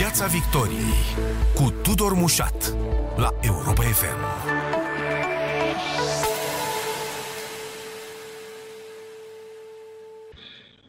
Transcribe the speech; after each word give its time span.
Piața 0.00 0.26
Victoriei 0.26 0.94
cu 1.54 1.72
Tudor 1.82 2.12
Mușat 2.12 2.76
la 3.16 3.28
Europa 3.40 3.82
FM. 3.82 4.18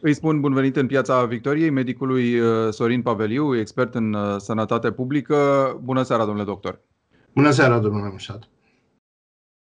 Îi 0.00 0.14
spun 0.14 0.40
bun 0.40 0.52
venit 0.52 0.76
în 0.76 0.86
Piața 0.86 1.24
Victoriei 1.24 1.70
medicului 1.70 2.38
uh, 2.38 2.72
Sorin 2.72 3.02
Paveliu, 3.02 3.56
expert 3.56 3.94
în 3.94 4.12
uh, 4.12 4.36
sănătate 4.38 4.90
publică. 4.90 5.36
Bună 5.82 6.02
seara, 6.02 6.24
domnule 6.24 6.46
doctor! 6.46 6.80
Bună 7.34 7.50
seara, 7.50 7.78
domnule 7.78 8.10
Mușat! 8.10 8.51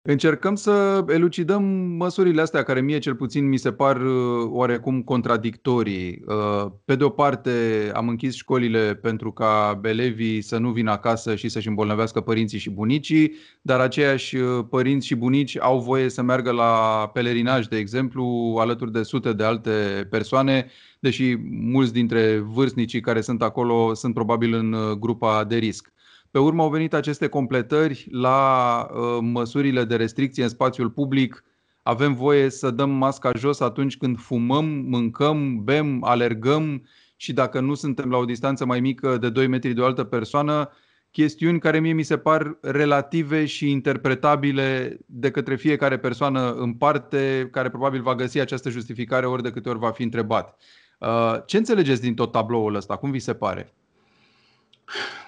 Încercăm 0.06 0.56
să 0.56 1.06
elucidăm 1.08 1.64
măsurile 1.98 2.42
astea 2.42 2.64
care 2.64 2.82
mie 2.82 3.00
cel 3.00 3.16
puțin 3.16 3.48
mi 3.48 3.58
se 3.58 3.72
par 3.72 4.02
uh, 4.02 4.48
oarecum 4.50 5.02
contradictorii. 5.02 6.24
Uh, 6.28 6.72
pe 6.86 6.96
de 6.96 7.04
o 7.04 7.10
parte 7.10 7.52
am 7.94 8.08
închis 8.08 8.36
școlile 8.36 8.96
pentru 8.96 9.32
ca 9.32 9.80
elevii 9.84 10.42
să 10.42 10.58
nu 10.58 10.72
vină 10.72 10.92
acasă 10.92 11.36
și 11.36 11.50
să-și 11.50 11.68
îmbolnăvească 11.68 12.22
părinții 12.22 12.60
și 12.60 12.70
bunicii, 12.70 13.34
dar 13.62 13.80
aceiași 13.80 14.36
uh, 14.36 14.66
părinți 14.70 15.08
și 15.08 15.16
bunici 15.16 15.58
au 15.60 15.80
voie 15.80 16.10
să 16.10 16.22
meargă 16.22 16.52
la 16.52 17.10
pelerinaj, 17.14 17.66
de 17.66 17.78
exemplu, 17.78 18.56
alături 18.60 18.92
de 18.92 19.04
sute 19.04 19.34
de 19.34 19.44
alte 19.44 20.08
persoane, 20.10 20.68
deși 21.00 21.36
mulți 21.50 21.94
dintre 21.94 22.38
vârstnicii 22.38 23.02
care 23.02 23.22
sunt 23.22 23.42
acolo 23.42 23.94
sunt 23.94 24.14
probabil 24.14 24.54
în 24.54 24.76
grupa 25.00 25.44
de 25.44 25.56
risc. 25.56 25.94
Pe 26.34 26.40
urmă 26.40 26.62
au 26.62 26.70
venit 26.70 26.94
aceste 26.94 27.28
completări 27.28 28.08
la 28.12 28.88
uh, 28.94 29.18
măsurile 29.22 29.84
de 29.84 29.96
restricție 29.96 30.44
în 30.44 30.50
spațiul 30.50 30.90
public. 30.90 31.44
Avem 31.84 32.14
voie 32.14 32.50
să 32.50 32.72
dăm 32.72 32.90
masca 32.90 33.32
jos 33.38 33.60
atunci 33.60 33.98
când 33.98 34.20
fumăm, 34.20 34.66
mâncăm, 34.66 35.64
bem, 35.64 36.04
alergăm 36.04 36.88
și 37.16 37.34
dacă 37.34 37.60
nu 37.60 37.74
suntem 37.74 38.10
la 38.10 38.18
o 38.18 38.26
distanță 38.26 38.66
mai 38.66 38.80
mică 38.80 39.18
de 39.18 39.30
2 39.30 39.48
metri 39.48 39.74
de 39.74 39.82
o 39.82 39.86
altă 39.86 40.04
persoană, 40.04 40.70
chestiuni 41.12 41.60
care 41.60 41.80
mie 41.80 41.94
mi 41.94 42.04
se 42.04 42.18
par 42.18 42.58
relative 42.62 43.46
și 43.46 43.72
interpretabile 43.72 44.98
de 45.06 45.32
către 45.32 45.56
fiecare 45.56 45.98
persoană 45.98 46.54
în 46.54 46.74
parte, 46.74 47.48
care 47.52 47.70
probabil 47.70 48.02
va 48.02 48.16
găsi 48.16 48.40
această 48.40 48.70
justificare 48.70 49.26
ori 49.26 49.44
de 49.44 49.52
câte 49.52 49.70
ori 49.70 49.80
va 49.80 49.92
fi 49.92 50.04
întrebat. 50.04 50.58
Uh, 51.00 51.36
ce 51.46 51.58
înțelegeți 51.58 52.02
din 52.02 52.16
tot 52.16 52.32
tabloul 52.32 52.76
ăsta? 52.76 52.96
Cum 52.96 53.12
vi 53.12 53.20
se 53.20 53.34
pare? 53.34 53.74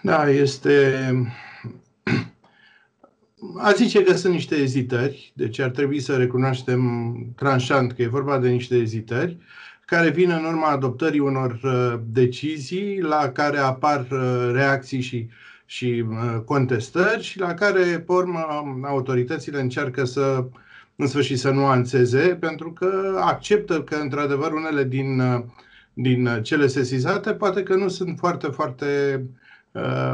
Da, 0.01 0.29
este... 0.29 1.09
A 3.57 3.71
zice 3.71 4.03
că 4.03 4.13
sunt 4.13 4.33
niște 4.33 4.55
ezitări, 4.55 5.31
deci 5.35 5.59
ar 5.59 5.69
trebui 5.69 5.99
să 5.99 6.15
recunoaștem 6.15 7.15
tranșant 7.35 7.91
că 7.91 8.01
e 8.01 8.07
vorba 8.07 8.39
de 8.39 8.49
niște 8.49 8.75
ezitări 8.75 9.37
care 9.85 10.09
vin 10.09 10.29
în 10.29 10.43
urma 10.43 10.67
adoptării 10.67 11.19
unor 11.19 11.59
uh, 11.63 11.99
decizii 12.05 13.01
la 13.01 13.29
care 13.29 13.57
apar 13.57 14.07
uh, 14.11 14.49
reacții 14.53 15.01
și, 15.01 15.27
și 15.65 16.05
uh, 16.09 16.41
contestări 16.45 17.23
și 17.23 17.39
la 17.39 17.53
care, 17.53 17.99
pe 17.99 18.11
urmă, 18.11 18.45
autoritățile 18.83 19.61
încearcă 19.61 20.05
să, 20.05 20.45
în 20.95 21.07
sfârșit, 21.07 21.39
să 21.39 21.49
nuanțeze, 21.49 22.37
pentru 22.39 22.71
că 22.71 23.19
acceptă 23.21 23.81
că, 23.81 23.95
într-adevăr, 23.95 24.51
unele 24.51 24.83
din, 24.83 25.21
din 25.93 26.39
cele 26.41 26.67
sesizate 26.67 27.33
poate 27.33 27.63
că 27.63 27.75
nu 27.75 27.87
sunt 27.87 28.17
foarte, 28.17 28.47
foarte 28.47 28.85
uh, 29.21 29.23
Uh, 29.23 29.44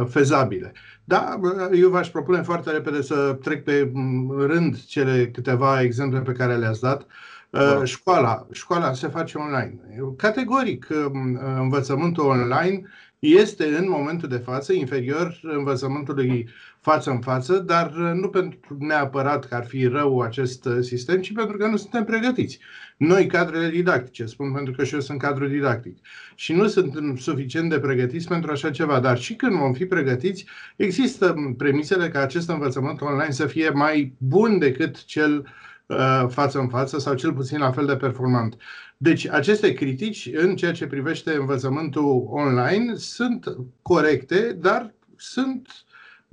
fezabile. 0.10 0.72
Da, 1.04 1.40
eu 1.74 1.90
v-aș 1.90 2.10
propune 2.10 2.42
foarte 2.42 2.72
repede 2.72 3.02
să 3.02 3.38
trec 3.42 3.64
pe 3.64 3.90
mm, 3.94 4.40
rând 4.40 4.86
cele 4.86 5.30
câteva 5.34 5.82
exemple 5.82 6.20
pe 6.20 6.32
care 6.32 6.56
le-ați 6.56 6.82
dat. 6.82 7.06
Uh, 7.50 7.82
școala, 7.84 8.48
școala 8.52 8.94
se 8.94 9.08
face 9.08 9.38
online. 9.38 9.80
Categoric, 10.18 10.88
um, 10.90 11.40
învățământul 11.60 12.26
online 12.26 12.82
este 13.20 13.66
în 13.78 13.90
momentul 13.90 14.30
de 14.30 14.38
față 14.38 14.74
inferior 14.74 15.40
învățământului 15.42 16.50
față 16.82 17.10
în 17.10 17.20
față, 17.20 17.58
dar 17.58 17.92
nu 17.92 18.30
pentru 18.30 18.60
neapărat 18.80 19.46
că 19.46 19.56
ar 19.56 19.66
fi 19.66 19.86
rău 19.86 20.20
acest 20.20 20.68
sistem, 20.80 21.22
ci 21.22 21.34
pentru 21.34 21.58
că 21.58 21.68
nu 21.68 21.78
suntem 21.78 22.04
pregătiți. 22.04 22.60
Noi, 22.98 23.26
cadrele 23.26 23.70
didactice, 23.70 24.26
spun 24.26 24.52
pentru 24.54 24.74
că 24.74 24.84
și 24.84 24.94
eu 24.94 25.00
sunt 25.00 25.20
cadru 25.20 25.48
didactic, 25.48 25.98
și 26.36 26.54
nu 26.54 26.68
suntem 26.68 27.16
suficient 27.16 27.70
de 27.70 27.80
pregătiți 27.80 28.28
pentru 28.28 28.52
așa 28.52 28.72
ceva, 28.72 29.00
dar 29.00 29.18
și 29.18 29.36
când 29.36 29.56
vom 29.58 29.74
fi 29.74 29.86
pregătiți, 29.86 30.46
există 30.76 31.54
premisele 31.58 32.10
ca 32.10 32.20
acest 32.20 32.50
învățământ 32.50 33.02
online 33.02 33.32
să 33.32 33.46
fie 33.46 33.70
mai 33.70 34.14
bun 34.18 34.60
decât 34.60 35.06
cel 35.06 35.54
uh, 35.86 36.26
față 36.28 36.60
în 36.60 36.68
față 36.68 37.00
sau 37.00 37.14
cel 37.14 37.34
puțin 37.34 37.60
la 37.60 37.72
fel 37.72 37.86
de 37.86 37.96
performant. 37.96 38.58
Deci, 38.98 39.28
aceste 39.28 39.74
critici 39.74 40.30
în 40.34 40.56
ceea 40.56 40.72
ce 40.72 40.88
privește 40.88 41.34
învățământul 41.34 42.28
online 42.30 42.96
sunt 42.96 43.58
corecte, 43.82 44.58
dar 44.60 44.94
sunt 45.16 45.68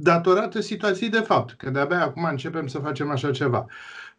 datorate 0.00 0.60
situației 0.60 1.08
de 1.08 1.20
fapt, 1.20 1.54
că 1.56 1.70
de-abia 1.70 2.02
acum 2.02 2.24
începem 2.24 2.66
să 2.66 2.78
facem 2.78 3.10
așa 3.10 3.30
ceva. 3.30 3.66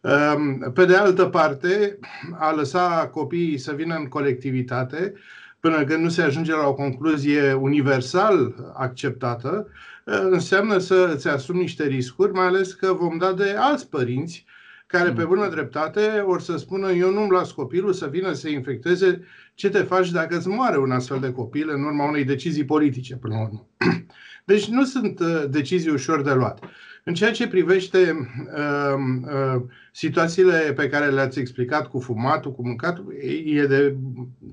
Ehm, 0.00 0.72
pe 0.72 0.84
de 0.84 0.96
altă 0.96 1.24
parte, 1.24 1.98
a 2.38 2.54
lăsa 2.54 3.08
copiii 3.12 3.58
să 3.58 3.72
vină 3.72 3.94
în 3.94 4.06
colectivitate 4.06 5.14
până 5.60 5.84
când 5.84 6.02
nu 6.02 6.08
se 6.08 6.22
ajunge 6.22 6.52
la 6.52 6.66
o 6.66 6.74
concluzie 6.74 7.52
universal 7.52 8.54
acceptată, 8.74 9.68
înseamnă 10.04 10.78
să 10.78 11.10
îți 11.14 11.28
asumi 11.28 11.60
niște 11.60 11.86
riscuri, 11.86 12.32
mai 12.32 12.46
ales 12.46 12.72
că 12.72 12.92
vom 12.92 13.18
da 13.18 13.32
de 13.32 13.54
alți 13.58 13.88
părinți 13.88 14.44
care 14.86 15.10
pe 15.12 15.24
bună 15.24 15.48
dreptate 15.48 16.24
or 16.26 16.40
să 16.40 16.56
spună 16.56 16.90
eu 16.90 17.10
nu-mi 17.10 17.30
las 17.30 17.52
copilul 17.52 17.92
să 17.92 18.06
vină 18.06 18.32
să 18.32 18.48
infecteze 18.48 19.22
ce 19.54 19.68
te 19.68 19.82
faci 19.82 20.10
dacă 20.10 20.36
îți 20.36 20.48
moare 20.48 20.78
un 20.78 20.90
astfel 20.90 21.20
de 21.20 21.32
copil 21.32 21.70
în 21.70 21.82
urma 21.82 22.08
unei 22.08 22.24
decizii 22.24 22.64
politice 22.64 23.16
până 23.16 23.34
la 23.34 23.42
urmă. 23.42 23.66
Deci 24.50 24.68
nu 24.68 24.84
sunt 24.84 25.20
uh, 25.20 25.44
decizii 25.50 25.90
ușor 25.90 26.22
de 26.22 26.32
luat. 26.32 26.64
În 27.04 27.14
ceea 27.14 27.30
ce 27.30 27.48
privește 27.48 28.28
uh, 28.56 28.94
uh, 29.22 29.62
situațiile 29.92 30.72
pe 30.76 30.88
care 30.88 31.06
le-ați 31.06 31.38
explicat 31.38 31.88
cu 31.88 31.98
fumatul, 31.98 32.52
cu 32.52 32.66
mâncatul, 32.66 33.14
e 33.44 33.66
de, 33.66 33.96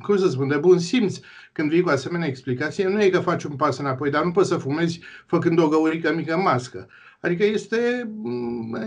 cum 0.01 0.17
să 0.17 0.27
spun, 0.29 0.47
de 0.47 0.57
bun 0.57 0.79
simț 0.79 1.17
când 1.51 1.69
vii 1.69 1.81
cu 1.81 1.89
asemenea 1.89 2.27
explicație. 2.27 2.87
Nu 2.87 3.01
e 3.01 3.09
că 3.09 3.19
faci 3.19 3.43
un 3.43 3.55
pas 3.55 3.77
înapoi, 3.77 4.09
dar 4.09 4.23
nu 4.23 4.31
poți 4.31 4.49
să 4.49 4.57
fumezi 4.57 4.99
făcând 5.25 5.59
o 5.59 5.67
găurică 5.67 6.13
mică 6.13 6.33
în 6.33 6.41
mască. 6.41 6.87
Adică 7.19 7.45
este, 7.45 8.11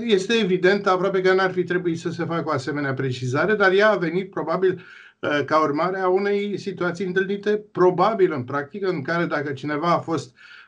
este 0.04 0.32
evident, 0.42 0.87
aproape 0.87 1.21
că 1.21 1.32
n-ar 1.32 1.53
fi 1.53 1.65
trebuit 1.65 1.98
să 1.98 2.10
se 2.10 2.25
facă 2.25 2.44
o 2.47 2.53
asemenea 2.53 2.94
precizare, 2.94 3.54
dar 3.54 3.72
ea 3.72 3.91
a 3.91 3.97
venit 3.97 4.31
probabil 4.31 4.84
uh, 5.19 5.44
ca 5.44 5.62
urmare 5.62 5.98
a 5.98 6.09
unei 6.09 6.59
situații 6.59 7.06
întâlnite, 7.06 7.65
probabil 7.72 8.32
în 8.32 8.42
practică, 8.42 8.88
în 8.88 9.03
care 9.03 9.25
dacă 9.25 9.53
cineva 9.53 9.92
a 9.92 9.98
fost 9.98 10.34
uh, 10.34 10.59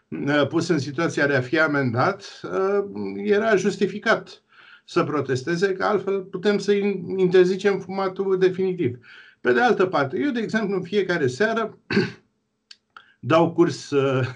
pus 0.48 0.68
în 0.68 0.78
situația 0.78 1.26
de 1.26 1.34
a 1.34 1.40
fi 1.40 1.58
amendat, 1.58 2.40
uh, 2.42 2.84
era 3.16 3.56
justificat 3.56 4.42
să 4.84 5.04
protesteze, 5.04 5.72
că 5.72 5.84
altfel 5.84 6.20
putem 6.20 6.58
să 6.58 6.72
interzicem 7.16 7.78
fumatul 7.78 8.38
definitiv. 8.38 8.98
Pe 9.40 9.52
de 9.52 9.60
altă 9.60 9.86
parte, 9.86 10.18
eu, 10.18 10.30
de 10.30 10.40
exemplu, 10.40 10.76
în 10.76 10.82
fiecare 10.82 11.26
seară 11.26 11.78
dau 13.20 13.52
curs 13.52 13.90
uh, 13.90 14.28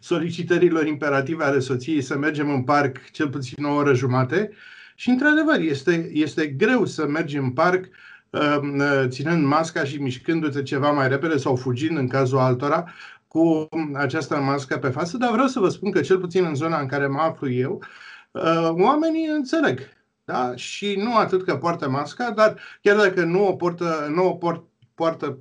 solicitărilor 0.00 0.86
imperative 0.86 1.44
ale 1.44 1.58
soției 1.58 2.00
să 2.00 2.16
mergem 2.18 2.50
în 2.50 2.62
parc 2.62 3.10
cel 3.10 3.28
puțin 3.28 3.64
o 3.64 3.74
oră 3.74 3.94
jumate 3.94 4.50
și, 4.94 5.10
într-adevăr, 5.10 5.58
este, 5.58 6.10
este 6.12 6.46
greu 6.46 6.84
să 6.84 7.06
mergi 7.06 7.36
în 7.36 7.50
parc 7.50 7.84
um, 8.30 8.78
uh, 8.78 9.04
ținând 9.06 9.44
masca 9.44 9.84
și 9.84 10.02
mișcându-te 10.02 10.62
ceva 10.62 10.90
mai 10.90 11.08
repede 11.08 11.36
sau 11.36 11.56
fugind 11.56 11.96
în 11.96 12.08
cazul 12.08 12.38
altora 12.38 12.84
cu 13.28 13.68
această 13.94 14.36
mască 14.36 14.78
pe 14.78 14.88
față, 14.88 15.16
dar 15.16 15.30
vreau 15.30 15.46
să 15.46 15.60
vă 15.60 15.68
spun 15.68 15.90
că 15.90 16.00
cel 16.00 16.18
puțin 16.18 16.44
în 16.44 16.54
zona 16.54 16.80
în 16.80 16.86
care 16.86 17.06
mă 17.06 17.20
aflu 17.20 17.50
eu, 17.50 17.82
uh, 18.30 18.68
oamenii 18.70 19.26
înțeleg. 19.26 19.80
Da? 20.24 20.56
Și 20.56 20.94
nu 20.96 21.16
atât 21.16 21.44
că 21.44 21.56
poartă 21.56 21.88
masca, 21.88 22.30
dar 22.30 22.60
chiar 22.82 22.96
dacă 22.96 23.24
nu 23.24 23.46
o, 23.46 23.52
portă, 23.52 24.10
nu 24.14 24.26
o 24.26 24.34
port, 24.34 24.64
poartă 24.94 25.38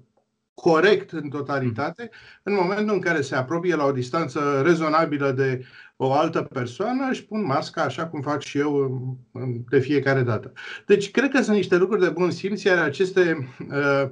corect 0.53 1.11
în 1.11 1.29
totalitate, 1.29 2.09
în 2.43 2.53
momentul 2.53 2.93
în 2.93 2.99
care 2.99 3.21
se 3.21 3.35
apropie 3.35 3.75
la 3.75 3.85
o 3.85 3.91
distanță 3.91 4.61
rezonabilă 4.65 5.31
de 5.31 5.65
o 5.95 6.13
altă 6.13 6.41
persoană, 6.41 7.07
își 7.09 7.25
pun 7.25 7.45
masca 7.45 7.81
așa 7.81 8.07
cum 8.07 8.21
fac 8.21 8.41
și 8.41 8.57
eu 8.57 9.17
de 9.69 9.79
fiecare 9.79 10.21
dată. 10.21 10.51
Deci, 10.85 11.11
cred 11.11 11.29
că 11.29 11.41
sunt 11.41 11.55
niște 11.55 11.77
lucruri 11.77 12.01
de 12.01 12.09
bun 12.09 12.31
simț, 12.31 12.63
iar 12.63 12.77
aceste 12.77 13.47
uh, 13.59 14.03
uh, 14.03 14.09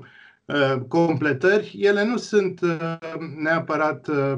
completări, 0.87 1.77
ele 1.79 2.05
nu 2.05 2.17
sunt 2.17 2.61
uh, 2.61 2.97
neapărat 3.37 4.07
uh, 4.07 4.37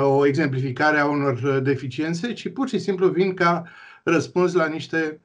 o 0.00 0.26
exemplificare 0.26 0.98
a 0.98 1.06
unor 1.06 1.60
deficiențe, 1.60 2.32
ci 2.32 2.48
pur 2.48 2.68
și 2.68 2.78
simplu 2.78 3.08
vin 3.08 3.34
ca 3.34 3.64
răspuns 4.02 4.52
la 4.52 4.66
niște 4.66 5.20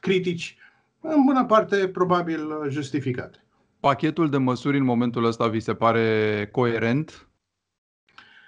critici, 0.00 0.56
în 1.00 1.24
bună 1.24 1.44
parte, 1.44 1.88
probabil 1.88 2.40
justificate. 2.68 3.38
Pachetul 3.80 4.30
de 4.30 4.36
măsuri 4.36 4.76
în 4.76 4.84
momentul 4.84 5.24
ăsta 5.24 5.48
vi 5.48 5.60
se 5.60 5.74
pare 5.74 6.48
coerent? 6.52 7.28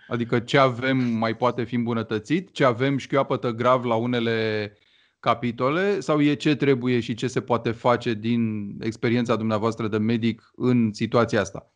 Adică 0.09 0.39
ce 0.39 0.59
avem 0.59 0.97
mai 0.97 1.37
poate 1.37 1.65
fi 1.65 1.75
îmbunătățit? 1.75 2.53
Ce 2.53 2.65
avem 2.65 2.97
șchioapătă 2.97 3.51
grav 3.51 3.85
la 3.85 3.95
unele 3.95 4.73
capitole? 5.21 6.01
Sau 6.01 6.21
e 6.21 6.35
ce 6.35 6.55
trebuie 6.57 7.01
și 7.01 7.15
ce 7.15 7.27
se 7.27 7.41
poate 7.41 7.71
face 7.71 8.15
din 8.15 8.75
experiența 8.81 9.37
dumneavoastră 9.37 9.89
de 9.89 9.99
medic 9.99 10.51
în 10.57 10.93
situația 10.93 11.41
asta? 11.41 11.73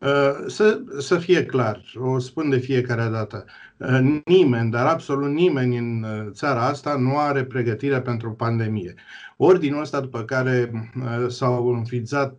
Uh, 0.00 0.44
să, 0.46 0.80
să 0.98 1.18
fie 1.18 1.44
clar, 1.44 1.82
o 1.94 2.18
spun 2.18 2.50
de 2.50 2.58
fiecare 2.58 3.08
dată, 3.08 3.44
uh, 3.76 4.20
nimeni, 4.24 4.70
dar 4.70 4.86
absolut 4.86 5.30
nimeni 5.30 5.76
în 5.76 6.02
uh, 6.02 6.26
țara 6.30 6.66
asta 6.66 6.96
nu 6.96 7.18
are 7.18 7.44
pregătire 7.44 8.00
pentru 8.00 8.32
pandemie. 8.32 8.94
Ordinul 9.36 9.80
ăsta 9.80 10.00
după 10.00 10.22
care 10.22 10.70
s-au 11.28 11.68
înființat, 11.68 12.38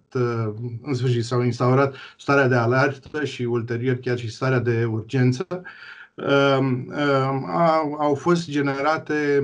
în 0.82 0.94
sfârșit 0.94 1.24
s-au 1.24 1.42
instaurat 1.42 1.96
starea 2.18 2.48
de 2.48 2.56
alertă 2.56 3.24
și 3.24 3.44
ulterior 3.44 3.96
chiar 3.96 4.18
și 4.18 4.32
starea 4.32 4.60
de 4.60 4.86
urgență, 4.86 5.48
au 8.00 8.16
fost 8.16 8.50
generate, 8.50 9.42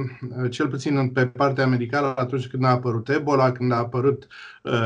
cel 0.49 0.67
puțin 0.67 1.09
pe 1.09 1.27
partea 1.27 1.67
medicală, 1.67 2.13
atunci 2.15 2.47
când 2.47 2.65
a 2.65 2.69
apărut 2.69 3.09
Ebola, 3.09 3.51
când 3.51 3.71
a 3.71 3.77
apărut 3.77 4.27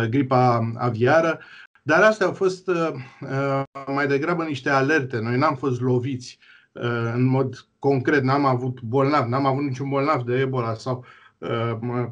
gripa 0.09 0.71
aviară, 0.77 1.39
dar 1.87 2.03
astea 2.03 2.25
au 2.25 2.33
fost 2.33 2.67
uh, 2.67 2.89
uh, 3.21 3.63
mai 3.93 4.07
degrabă 4.07 4.43
niște 4.43 4.69
alerte. 4.69 5.19
Noi 5.19 5.37
n-am 5.37 5.55
fost 5.55 5.81
loviți 5.81 6.39
uh, 6.71 7.11
în 7.13 7.23
mod 7.23 7.67
concret, 7.79 8.23
n-am 8.23 8.45
avut 8.45 8.81
bolnav, 8.81 9.27
n-am 9.27 9.45
avut 9.45 9.63
niciun 9.63 9.89
bolnav 9.89 10.23
de 10.23 10.39
Ebola 10.39 10.73
sau 10.73 11.05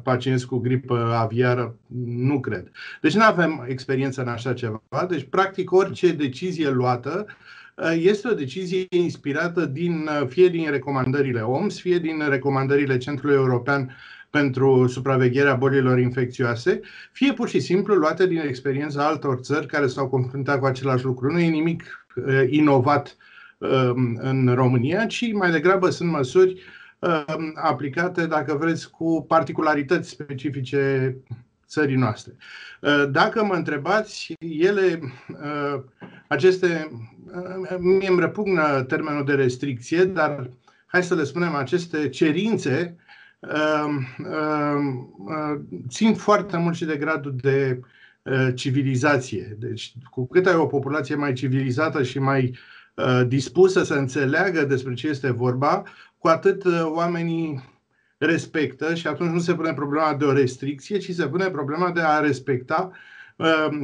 pacienți 0.02 0.46
cu 0.46 0.58
gripă 0.58 1.14
aviară, 1.14 1.76
nu 2.06 2.40
cred. 2.40 2.70
Deci 3.00 3.14
nu 3.14 3.22
avem 3.22 3.64
experiență 3.68 4.20
în 4.20 4.28
așa 4.28 4.52
ceva. 4.52 4.82
Deci, 5.08 5.26
practic, 5.30 5.72
orice 5.72 6.12
decizie 6.12 6.70
luată 6.70 7.26
este 7.94 8.28
o 8.28 8.34
decizie 8.34 8.86
inspirată 8.90 9.66
din, 9.66 10.08
fie 10.28 10.48
din 10.48 10.70
recomandările 10.70 11.40
OMS, 11.40 11.80
fie 11.80 11.98
din 11.98 12.28
recomandările 12.28 12.96
Centrului 12.96 13.36
European 13.36 13.96
pentru 14.30 14.86
supravegherea 14.86 15.54
bolilor 15.54 15.98
infecțioase, 15.98 16.80
fie 17.12 17.32
pur 17.32 17.48
și 17.48 17.60
simplu 17.60 17.94
luate 17.94 18.26
din 18.26 18.38
experiența 18.38 19.06
altor 19.06 19.38
țări 19.38 19.66
care 19.66 19.86
s-au 19.86 20.08
confruntat 20.08 20.58
cu 20.58 20.66
același 20.66 21.04
lucru. 21.04 21.32
Nu 21.32 21.38
e 21.38 21.48
nimic 21.48 22.06
uh, 22.14 22.44
inovat 22.48 23.16
uh, 23.58 23.90
în 24.16 24.52
România, 24.54 25.06
ci 25.06 25.32
mai 25.32 25.50
degrabă 25.50 25.90
sunt 25.90 26.10
măsuri 26.10 26.62
uh, 26.98 27.24
aplicate, 27.54 28.26
dacă 28.26 28.56
vreți, 28.60 28.90
cu 28.90 29.24
particularități 29.28 30.08
specifice 30.08 31.16
țării 31.68 31.96
noastre. 31.96 32.32
Uh, 32.80 33.04
dacă 33.10 33.44
mă 33.44 33.54
întrebați, 33.54 34.34
ele, 34.38 35.00
uh, 35.28 35.82
aceste, 36.28 36.90
uh, 37.26 37.76
mie 37.78 38.08
îmi 38.08 38.20
repugnă 38.20 38.82
termenul 38.82 39.24
de 39.24 39.34
restricție, 39.34 40.04
dar 40.04 40.50
hai 40.86 41.02
să 41.02 41.14
le 41.14 41.24
spunem, 41.24 41.54
aceste 41.54 42.08
cerințe 42.08 42.96
Ehm, 43.40 44.06
ehm, 44.18 45.14
ehm, 45.28 45.68
țin 45.88 46.14
foarte 46.14 46.56
mult 46.56 46.74
și 46.74 46.84
de 46.84 46.96
gradul 46.96 47.36
de 47.40 47.80
civilizație. 48.54 49.56
Deci, 49.58 49.92
cu 50.10 50.26
cât 50.26 50.46
ai 50.46 50.54
o 50.54 50.66
populație 50.66 51.14
mai 51.14 51.32
civilizată 51.32 52.02
și 52.02 52.18
mai 52.18 52.58
dispusă 53.26 53.84
să 53.84 53.94
înțeleagă 53.94 54.64
despre 54.64 54.94
ce 54.94 55.08
este 55.08 55.30
vorba, 55.30 55.82
cu 56.18 56.28
atât 56.28 56.64
oamenii 56.82 57.64
respectă 58.18 58.94
și 58.94 59.06
atunci 59.06 59.30
nu 59.30 59.38
se 59.38 59.54
pune 59.54 59.72
problema 59.72 60.14
de 60.14 60.24
o 60.24 60.32
restricție, 60.32 60.98
ci 60.98 61.10
se 61.10 61.28
pune 61.28 61.50
problema 61.50 61.90
de 61.90 62.00
a 62.00 62.18
respecta 62.18 62.92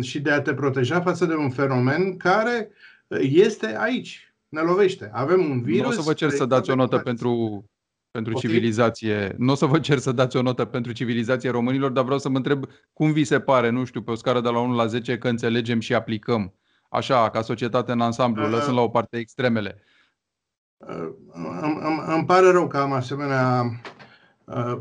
și 0.00 0.20
de 0.20 0.30
a 0.30 0.42
te 0.42 0.54
proteja 0.54 1.00
față 1.00 1.26
de 1.26 1.34
un 1.34 1.50
fenomen 1.50 2.16
care 2.16 2.70
este 3.20 3.76
aici, 3.78 4.34
ne 4.48 4.60
lovește. 4.60 5.10
Avem 5.12 5.50
un 5.50 5.62
virus. 5.62 5.82
Nu 5.82 5.88
o 5.88 5.92
să 5.92 6.00
vă 6.00 6.12
cer 6.12 6.30
să 6.30 6.44
dați 6.44 6.70
o 6.70 6.74
notă 6.74 6.98
pentru 6.98 7.64
pentru 8.12 8.32
okay. 8.36 8.50
civilizație. 8.50 9.34
Nu 9.38 9.52
o 9.52 9.54
să 9.54 9.66
vă 9.66 9.78
cer 9.78 9.98
să 9.98 10.12
dați 10.12 10.36
o 10.36 10.42
notă 10.42 10.64
pentru 10.64 10.92
civilizație 10.92 11.50
românilor, 11.50 11.90
dar 11.90 12.04
vreau 12.04 12.18
să 12.18 12.28
mă 12.28 12.36
întreb 12.36 12.64
cum 12.92 13.12
vi 13.12 13.24
se 13.24 13.40
pare, 13.40 13.70
nu 13.70 13.84
știu, 13.84 14.02
pe 14.02 14.10
o 14.10 14.14
scară 14.14 14.40
de 14.40 14.48
la 14.48 14.58
1 14.58 14.74
la 14.74 14.86
10, 14.86 15.18
că 15.18 15.28
înțelegem 15.28 15.80
și 15.80 15.94
aplicăm. 15.94 16.54
Așa, 16.88 17.30
ca 17.30 17.42
societate 17.42 17.92
în 17.92 18.00
ansamblu, 18.00 18.44
uh, 18.44 18.50
lăsând 18.50 18.76
la 18.76 18.82
o 18.82 18.88
parte 18.88 19.16
extremele. 19.16 19.82
Uh, 20.76 21.10
îmi, 21.32 22.02
îmi 22.06 22.24
pare 22.26 22.50
rău 22.50 22.66
că 22.66 22.76
am 22.76 22.92
asemenea 22.92 23.62
uh, 24.44 24.78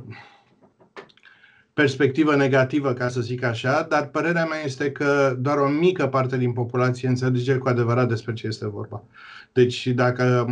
perspectivă 1.81 2.36
negativă, 2.36 2.94
ca 2.94 3.07
să 3.07 3.22
zic 3.22 3.44
așa, 3.44 3.86
dar 3.89 4.07
părerea 4.07 4.45
mea 4.45 4.63
este 4.66 4.92
că 4.92 5.36
doar 5.39 5.57
o 5.57 5.68
mică 5.68 6.07
parte 6.07 6.38
din 6.38 6.54
populație 6.54 7.07
înțelege 7.07 7.56
cu 7.56 7.68
adevărat 7.68 8.07
despre 8.07 8.33
ce 8.33 8.48
este 8.48 8.68
vorba. 8.68 9.04
Deci 9.54 9.88
dacă 9.88 10.48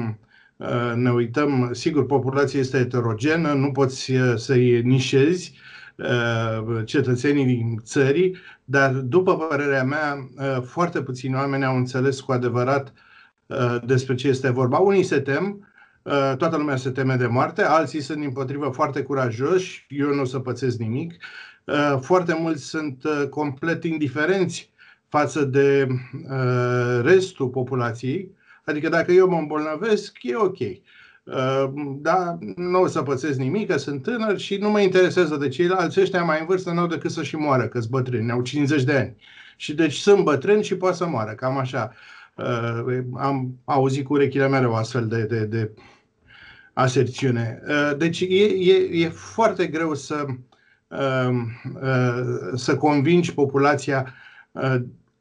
Uh, 0.60 0.94
ne 0.96 1.12
uităm, 1.12 1.70
sigur, 1.74 2.06
populația 2.06 2.60
este 2.60 2.78
heterogenă, 2.78 3.54
nu 3.54 3.72
poți 3.72 4.12
uh, 4.12 4.34
să-i 4.36 4.82
nișezi 4.82 5.54
uh, 5.96 6.86
cetățenii 6.86 7.46
din 7.46 7.80
țării, 7.84 8.36
dar 8.64 8.92
după 8.92 9.38
părerea 9.38 9.84
mea, 9.84 10.30
foarte 10.64 11.02
puțini 11.02 11.36
oameni 11.36 11.66
au 11.66 11.76
înțeles 11.76 12.20
cu 12.20 12.32
adevărat 12.32 12.94
despre 13.86 14.16
ce 14.16 14.28
este 14.28 14.52
vorba. 14.52 14.78
Unii 14.78 15.04
se 15.04 15.20
tem, 15.20 15.68
toată 16.38 16.58
lumea 16.58 16.76
se 16.76 16.90
teme 16.90 17.16
de 17.16 17.28
moarte, 17.28 17.64
alții 17.64 18.02
sunt 18.02 18.24
împotrivă 18.24 18.70
foarte 18.70 19.02
curajoși, 19.02 19.86
eu 19.90 20.14
nu 20.14 20.22
o 20.22 20.26
să 20.26 20.40
pățesc 20.40 20.78
nimic. 20.78 21.14
Foarte 22.00 22.38
mulți 22.40 22.64
sunt 22.64 23.04
complet 23.30 23.84
indiferenți 23.84 24.72
față 25.08 25.44
de 25.44 25.88
restul 27.04 27.48
populației 27.48 28.38
Adică 28.70 28.90
dacă 28.90 29.12
eu 29.12 29.30
mă 29.30 29.38
îmbolnăvesc, 29.38 30.18
e 30.22 30.36
ok. 30.36 30.60
Uh, 30.60 31.72
da, 32.02 32.38
nu 32.56 32.82
o 32.82 32.88
să 32.88 33.02
pățesc 33.02 33.38
nimic, 33.38 33.70
că 33.70 33.78
sunt 33.78 34.02
tânăr 34.02 34.38
și 34.38 34.56
nu 34.56 34.70
mă 34.70 34.80
interesează 34.80 35.36
de 35.36 35.48
ceilalți. 35.48 36.02
Ăștia 36.02 36.24
mai 36.24 36.40
în 36.40 36.46
vârstă 36.46 36.72
nu 36.72 36.80
au 36.80 36.88
decât 36.88 37.12
să 37.12 37.24
și 37.24 37.36
moară, 37.36 37.68
că 37.68 37.80
sunt 37.80 37.92
bătrâni, 37.92 38.32
au 38.32 38.42
50 38.42 38.84
de 38.84 38.94
ani. 38.94 39.16
Și 39.58 39.74
deci 39.74 39.94
sunt 39.96 40.24
bătrâni 40.24 40.64
și 40.64 40.76
poate 40.76 40.96
să 40.96 41.08
moară, 41.08 41.32
cam 41.32 41.58
așa. 41.58 41.94
Uh, 42.36 43.00
am 43.18 43.60
auzit 43.66 44.06
cu 44.06 44.14
urechile 44.14 44.48
mele 44.48 44.66
o 44.66 44.76
astfel 44.76 45.08
de, 45.08 45.24
de, 45.24 45.46
de 45.46 45.72
aserțiune. 46.80 47.62
Uh, 47.68 47.98
deci 47.98 48.20
e, 48.20 48.44
e, 48.44 49.04
e 49.04 49.10
foarte 49.10 49.68
greu 49.68 49.94
să, 49.94 50.26
să 52.56 52.78
convingi 52.78 53.34
populația 53.34 54.14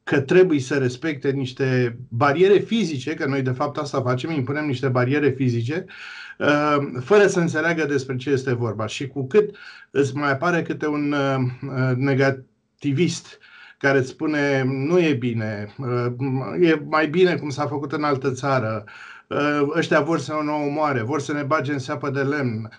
că 0.09 0.19
trebuie 0.19 0.59
să 0.59 0.77
respecte 0.77 1.31
niște 1.31 1.97
bariere 2.07 2.57
fizice, 2.57 3.13
că 3.13 3.25
noi 3.25 3.41
de 3.41 3.51
fapt 3.51 3.77
asta 3.77 4.01
facem, 4.01 4.31
impunem 4.31 4.65
niște 4.65 4.87
bariere 4.87 5.29
fizice, 5.29 5.85
uh, 6.37 6.77
fără 7.03 7.27
să 7.27 7.39
înțeleagă 7.39 7.85
despre 7.85 8.15
ce 8.15 8.29
este 8.29 8.53
vorba. 8.53 8.85
Și 8.85 9.07
cu 9.07 9.27
cât 9.27 9.55
îți 9.91 10.15
mai 10.15 10.31
apare 10.31 10.61
câte 10.61 10.87
un 10.87 11.11
uh, 11.11 11.95
negativist 11.95 13.37
care 13.77 13.97
îți 13.97 14.09
spune 14.09 14.63
nu 14.65 14.99
e 14.99 15.13
bine, 15.13 15.73
uh, 15.77 16.05
e 16.61 16.81
mai 16.85 17.07
bine 17.07 17.35
cum 17.35 17.49
s-a 17.49 17.67
făcut 17.67 17.91
în 17.91 18.03
altă 18.03 18.31
țară, 18.31 18.83
ăștia 19.75 20.01
vor 20.01 20.19
să 20.19 20.33
ne 20.43 20.51
omoare, 20.51 21.01
vor 21.01 21.21
să 21.21 21.33
ne 21.33 21.43
bage 21.43 21.71
în 21.71 21.79
seapă 21.79 22.09
de 22.09 22.21
lemn. 22.21 22.69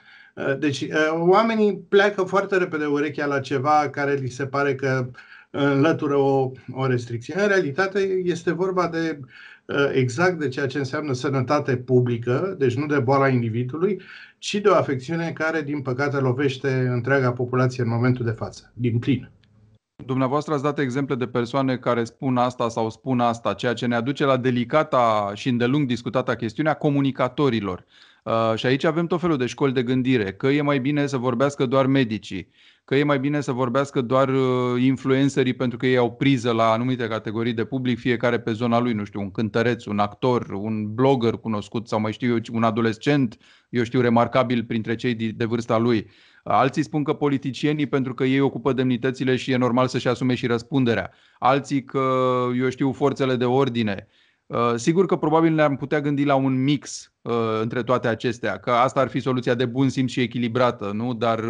Deci 0.59 0.87
oamenii 1.19 1.79
pleacă 1.89 2.23
foarte 2.23 2.57
repede 2.57 2.85
urechea 2.85 3.27
la 3.27 3.41
ceva 3.41 3.89
care 3.91 4.15
li 4.15 4.29
se 4.29 4.47
pare 4.47 4.75
că 4.75 5.11
înlătură 5.51 6.17
o, 6.17 6.51
o 6.73 6.87
restricție. 6.87 7.41
În 7.41 7.49
realitate 7.49 7.99
este 8.23 8.53
vorba 8.53 8.89
de 8.89 9.21
uh, 9.65 9.91
exact 9.93 10.39
de 10.39 10.49
ceea 10.49 10.67
ce 10.67 10.79
înseamnă 10.79 11.13
sănătate 11.13 11.77
publică, 11.77 12.55
deci 12.59 12.75
nu 12.75 12.87
de 12.87 12.99
boala 12.99 13.29
individului, 13.29 14.01
ci 14.39 14.55
de 14.55 14.69
o 14.69 14.75
afecțiune 14.75 15.33
care, 15.33 15.63
din 15.63 15.83
păcate, 15.83 16.17
lovește 16.17 16.89
întreaga 16.93 17.33
populație 17.33 17.83
în 17.83 17.89
momentul 17.89 18.25
de 18.25 18.31
față, 18.31 18.71
din 18.75 18.99
plin. 18.99 19.31
Dumneavoastră 20.07 20.54
ați 20.54 20.62
dat 20.62 20.78
exemple 20.78 21.14
de 21.14 21.26
persoane 21.26 21.76
care 21.76 22.04
spun 22.04 22.37
asta 22.37 22.69
sau 22.69 22.90
spun 22.90 23.21
asta, 23.21 23.54
ceea 23.54 23.73
ce 23.73 23.87
ne 23.87 23.95
aduce 23.95 24.25
la 24.25 24.37
delicata 24.37 25.33
și 25.35 25.49
îndelung 25.49 25.87
discutata 25.87 26.35
chestiunea 26.35 26.75
comunicatorilor. 26.75 27.85
Uh, 28.25 28.52
și 28.54 28.66
aici 28.66 28.85
avem 28.85 29.07
tot 29.07 29.21
felul 29.21 29.37
de 29.37 29.47
școli 29.47 29.73
de 29.73 29.83
gândire, 29.83 30.33
că 30.33 30.47
e 30.47 30.62
mai 30.62 30.78
bine 30.80 31.07
să 31.07 31.16
vorbească 31.16 31.66
doar 31.66 31.87
medicii, 31.87 32.50
că 32.85 32.97
e 32.97 33.04
mai 33.04 33.19
bine 33.19 33.40
să 33.40 33.52
vorbească 33.52 34.00
doar 34.00 34.28
uh, 34.28 34.83
influencerii 34.83 35.54
pentru 35.54 35.78
că 35.78 35.87
ei 35.87 35.97
au 35.97 36.12
priză 36.12 36.52
la 36.52 36.71
anumite 36.71 37.09
categorii 37.09 37.52
de 37.52 37.64
public, 37.64 37.99
fiecare 37.99 38.40
pe 38.40 38.52
zona 38.52 38.78
lui, 38.78 38.92
nu 38.92 39.04
știu, 39.04 39.21
un 39.21 39.30
cântăreț, 39.30 39.85
un 39.85 39.99
actor, 39.99 40.50
un 40.50 40.95
blogger 40.95 41.35
cunoscut 41.35 41.88
sau 41.88 42.00
mai 42.00 42.12
știu 42.12 42.35
eu, 42.35 42.40
un 42.52 42.62
adolescent, 42.62 43.38
eu 43.69 43.83
știu, 43.83 44.00
remarcabil 44.00 44.64
printre 44.64 44.95
cei 44.95 45.14
de 45.14 45.45
vârsta 45.45 45.78
lui. 45.78 46.07
Alții 46.45 46.83
spun 46.83 47.05
că 47.05 47.13
politicienii 47.13 47.87
pentru 47.87 48.15
că 48.15 48.25
ei 48.25 48.41
ocupă 48.41 48.73
demnitățile 48.73 49.37
și 49.37 49.53
e 49.53 49.57
normal 49.57 49.89
să-și 49.89 50.09
asume 50.09 50.35
și 50.35 50.47
răspunderea. 50.47 51.11
Alții 51.39 51.85
că, 51.85 52.01
eu 52.59 52.69
știu, 52.69 52.93
forțele 52.93 53.37
de 53.37 53.45
ordine. 53.45 54.09
Uh, 54.47 54.73
sigur 54.75 55.07
că 55.07 55.17
probabil 55.17 55.53
ne-am 55.53 55.77
putea 55.77 56.01
gândi 56.01 56.25
la 56.25 56.35
un 56.35 56.63
mix 56.63 57.13
uh, 57.23 57.33
între 57.61 57.83
toate 57.83 58.09
acestea, 58.09 58.59
că 58.59 58.71
asta 58.71 59.01
ar 59.01 59.09
fi 59.09 59.21
soluția 59.21 59.55
de 59.55 59.65
bun 59.65 59.89
simț 59.89 60.11
și 60.11 60.21
echilibrată, 60.21 60.91
nu? 60.95 61.15
Dar 61.15 61.45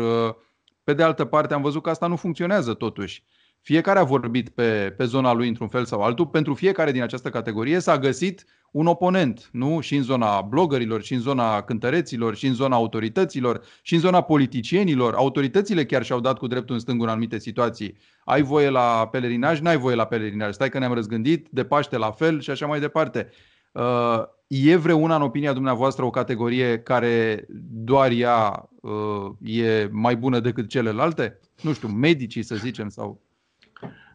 pe 0.85 0.95
de 0.95 1.03
altă 1.03 1.25
parte, 1.25 1.55
am 1.55 1.63
văzut 1.63 1.83
că 1.83 1.91
asta 1.91 2.07
nu 2.07 2.17
funcționează 2.17 2.75
totuși. 2.75 3.25
fiecare 3.61 3.99
a 3.99 4.05
vorbit 4.05 4.49
pe, 4.49 4.95
pe 4.97 5.05
zona 5.05 5.33
lui 5.33 5.49
într-un 5.49 5.69
fel 5.69 5.85
sau 5.85 6.03
altul, 6.03 6.27
pentru 6.27 6.55
fiecare 6.55 6.93
din 6.93 7.03
această 7.03 7.31
categorie 7.31 7.79
s-a 7.79 7.99
găsit 7.99 8.45
un 8.71 8.87
oponent, 8.87 9.49
nu? 9.53 9.81
Și 9.81 9.97
în 9.97 10.03
zona 10.03 10.41
blogărilor, 10.41 11.03
și 11.03 11.15
în 11.15 11.21
zona 11.21 11.63
cântăreților, 11.63 12.35
și 12.35 12.47
în 12.47 12.55
zona 12.55 12.77
autorităților, 12.77 13.61
și 13.83 13.95
în 13.95 14.01
zona 14.01 14.21
politicienilor. 14.21 15.15
Autoritățile 15.15 15.85
chiar 15.85 16.03
și-au 16.03 16.21
dat 16.21 16.39
cu 16.39 16.47
dreptul 16.47 16.75
în 16.75 16.81
stângul 16.81 17.07
în 17.07 17.11
anumite 17.11 17.39
situații. 17.39 17.97
Ai 18.25 18.43
voie 18.43 18.69
la 18.69 19.09
pelerinaj, 19.11 19.61
n-ai 19.61 19.77
voie 19.77 19.95
la 19.95 20.05
pelerinaj. 20.05 20.55
Stai 20.55 20.69
că 20.69 20.79
ne-am 20.79 20.95
răzgândit, 20.95 21.47
de 21.51 21.65
Paște 21.65 21.97
la 21.97 22.11
fel 22.11 22.41
și 22.41 22.51
așa 22.51 22.67
mai 22.67 22.81
departe. 22.81 23.29
Uh, 23.73 24.23
e 24.47 24.77
vreuna, 24.77 25.17
în 25.17 25.23
opinia 25.23 25.53
dumneavoastră, 25.53 26.05
o 26.05 26.11
categorie 26.11 26.79
care 26.79 27.47
doar 27.71 28.11
ea 28.11 28.69
uh, 28.81 29.51
e 29.53 29.89
mai 29.93 30.17
bună 30.17 30.41
decât 30.41 30.69
celelalte? 30.69 31.41
Nu 31.63 31.73
știu, 31.73 31.89
medicii, 31.89 32.43
să 32.43 32.55
zicem, 32.55 32.89
sau... 32.89 33.21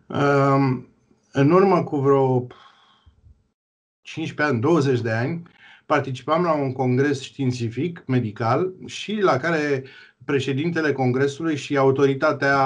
Um, 0.07 0.87
în 1.31 1.51
urmă 1.51 1.83
cu 1.83 1.97
vreo 1.97 2.47
15 4.05 4.41
ani, 4.41 4.61
20 4.61 5.01
de 5.01 5.11
ani, 5.11 5.41
participam 5.85 6.43
la 6.43 6.53
un 6.53 6.71
congres 6.71 7.21
științific, 7.21 8.03
medical, 8.07 8.71
și 8.85 9.19
la 9.21 9.37
care 9.37 9.83
președintele 10.25 10.91
congresului 10.91 11.55
și 11.55 11.77
autoritatea 11.77 12.57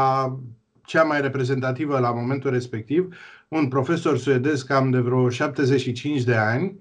cea 0.85 1.03
mai 1.03 1.21
reprezentativă 1.21 1.99
la 1.99 2.11
momentul 2.11 2.51
respectiv, 2.51 3.15
un 3.47 3.67
profesor 3.67 4.17
suedez 4.17 4.61
cam 4.61 4.89
de 4.89 4.99
vreo 4.99 5.29
75 5.29 6.23
de 6.23 6.35
ani, 6.35 6.79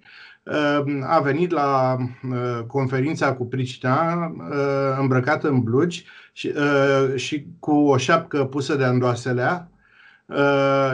a 1.03 1.21
venit 1.21 1.51
la 1.51 1.97
uh, 1.97 2.65
conferința 2.67 3.35
cu 3.35 3.47
Pricina 3.47 4.27
uh, 4.27 4.97
îmbrăcat 5.01 5.45
în 5.45 5.61
blugi 5.61 6.05
și, 6.33 6.53
uh, 6.57 7.17
și 7.17 7.47
cu 7.59 7.73
o 7.73 7.97
șapcă 7.97 8.45
pusă 8.45 8.77
de 8.77 8.85
andoaselea, 8.85 9.71
Uh, 9.71 9.78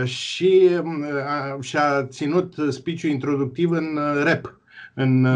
și 0.05 0.69
uh, 0.85 1.61
și-a 1.61 2.07
ținut 2.07 2.55
speech 2.69 3.03
introductiv 3.03 3.71
în 3.71 3.97
uh, 3.97 4.23
rap 4.23 4.59
în 4.97 5.27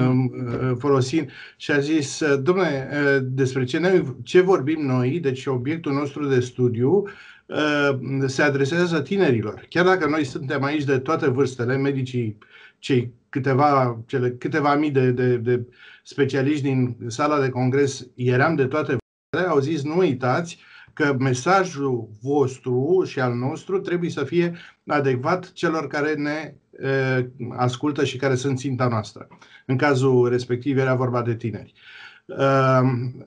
folosind 0.79 1.31
și 1.57 1.71
a 1.71 1.79
zis, 1.79 2.23
domnule, 2.43 2.89
despre 3.23 3.65
ce, 3.65 3.79
ne, 3.79 4.03
ce 4.23 4.41
vorbim 4.41 4.87
noi, 4.87 5.21
deci 5.21 5.47
obiectul 5.47 5.93
nostru 5.93 6.27
de 6.27 6.41
studiu 6.41 7.03
se 8.27 8.43
adresează 8.43 9.01
tinerilor. 9.01 9.67
Chiar 9.69 9.85
dacă 9.85 10.09
noi 10.09 10.25
suntem 10.25 10.63
aici 10.63 10.85
de 10.85 10.99
toate 10.99 11.31
vârstele, 11.31 11.77
medicii, 11.77 12.39
cei 12.79 13.13
câteva, 13.29 14.01
cele 14.07 14.31
câteva 14.31 14.75
mii 14.75 14.91
de, 14.91 15.11
de, 15.11 15.37
de 15.37 15.63
specialiști 16.03 16.63
din 16.63 16.97
sala 17.07 17.41
de 17.41 17.49
congres, 17.49 18.07
eram 18.15 18.55
de 18.55 18.67
toate 18.67 18.97
vârstele, 19.31 19.53
au 19.53 19.61
zis, 19.61 19.83
nu 19.83 19.99
uitați, 19.99 20.59
că 20.99 21.17
mesajul 21.19 22.09
vostru 22.23 23.03
și 23.07 23.21
al 23.21 23.35
nostru 23.35 23.81
trebuie 23.81 24.11
să 24.11 24.25
fie 24.25 24.57
adecvat 24.87 25.53
celor 25.53 25.87
care 25.87 26.15
ne 26.15 26.55
e, 26.89 27.31
ascultă 27.57 28.05
și 28.05 28.17
care 28.17 28.35
sunt 28.35 28.59
ținta 28.59 28.89
noastră. 28.89 29.29
În 29.67 29.77
cazul 29.77 30.29
respectiv 30.29 30.79
era 30.79 30.95
vorba 30.95 31.23
de 31.23 31.35
tineri. 31.35 31.73
Uh, 32.27 32.81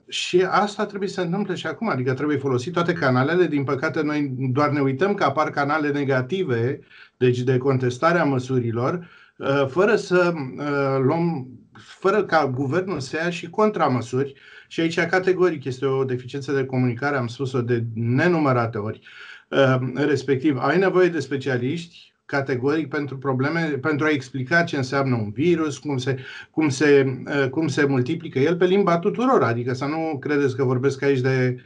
și 0.08 0.46
asta 0.50 0.86
trebuie 0.86 1.08
să 1.08 1.14
se 1.14 1.26
întâmple 1.26 1.54
și 1.54 1.66
acum, 1.66 1.88
adică 1.88 2.12
trebuie 2.12 2.36
folosit 2.36 2.72
toate 2.72 2.92
canalele. 2.92 3.46
Din 3.46 3.64
păcate, 3.64 4.02
noi 4.02 4.32
doar 4.38 4.70
ne 4.70 4.80
uităm 4.80 5.14
că 5.14 5.24
apar 5.24 5.50
canale 5.50 5.90
negative, 5.90 6.80
deci 7.16 7.38
de 7.38 7.58
contestare 7.58 8.18
a 8.18 8.24
măsurilor, 8.24 9.08
uh, 9.36 9.66
fără 9.68 9.96
să 9.96 10.32
uh, 10.34 10.98
luăm, 11.02 11.48
fără 11.82 12.24
ca 12.24 12.46
guvernul 12.46 13.00
să 13.00 13.16
ia 13.16 13.30
și 13.30 13.50
contramăsuri 13.50 14.34
și 14.68 14.80
aici, 14.80 15.00
categoric, 15.00 15.64
este 15.64 15.86
o 15.86 16.04
deficiență 16.04 16.52
de 16.52 16.64
comunicare, 16.64 17.16
am 17.16 17.26
spus-o 17.26 17.62
de 17.62 17.84
nenumărate 17.94 18.78
ori. 18.78 19.00
Ehm, 19.48 19.92
respectiv, 19.96 20.58
ai 20.58 20.78
nevoie 20.78 21.08
de 21.08 21.20
specialiști 21.20 22.12
categoric 22.24 22.88
pentru 22.88 23.18
probleme, 23.18 23.60
pentru 23.80 24.06
a 24.06 24.10
explica 24.10 24.62
ce 24.62 24.76
înseamnă 24.76 25.14
un 25.14 25.30
virus, 25.30 25.78
cum 25.78 25.96
se, 25.96 26.18
cum 26.50 26.68
se, 26.68 27.22
eh, 27.26 27.48
cum 27.48 27.68
se 27.68 27.84
multiplică 27.84 28.38
el 28.38 28.56
pe 28.56 28.64
limba 28.64 28.98
tuturor. 28.98 29.42
Adică 29.42 29.72
să 29.72 29.84
nu 29.84 30.18
credeți 30.20 30.56
că 30.56 30.64
vorbesc 30.64 31.02
aici 31.02 31.20
de 31.20 31.44
ehm, 31.44 31.60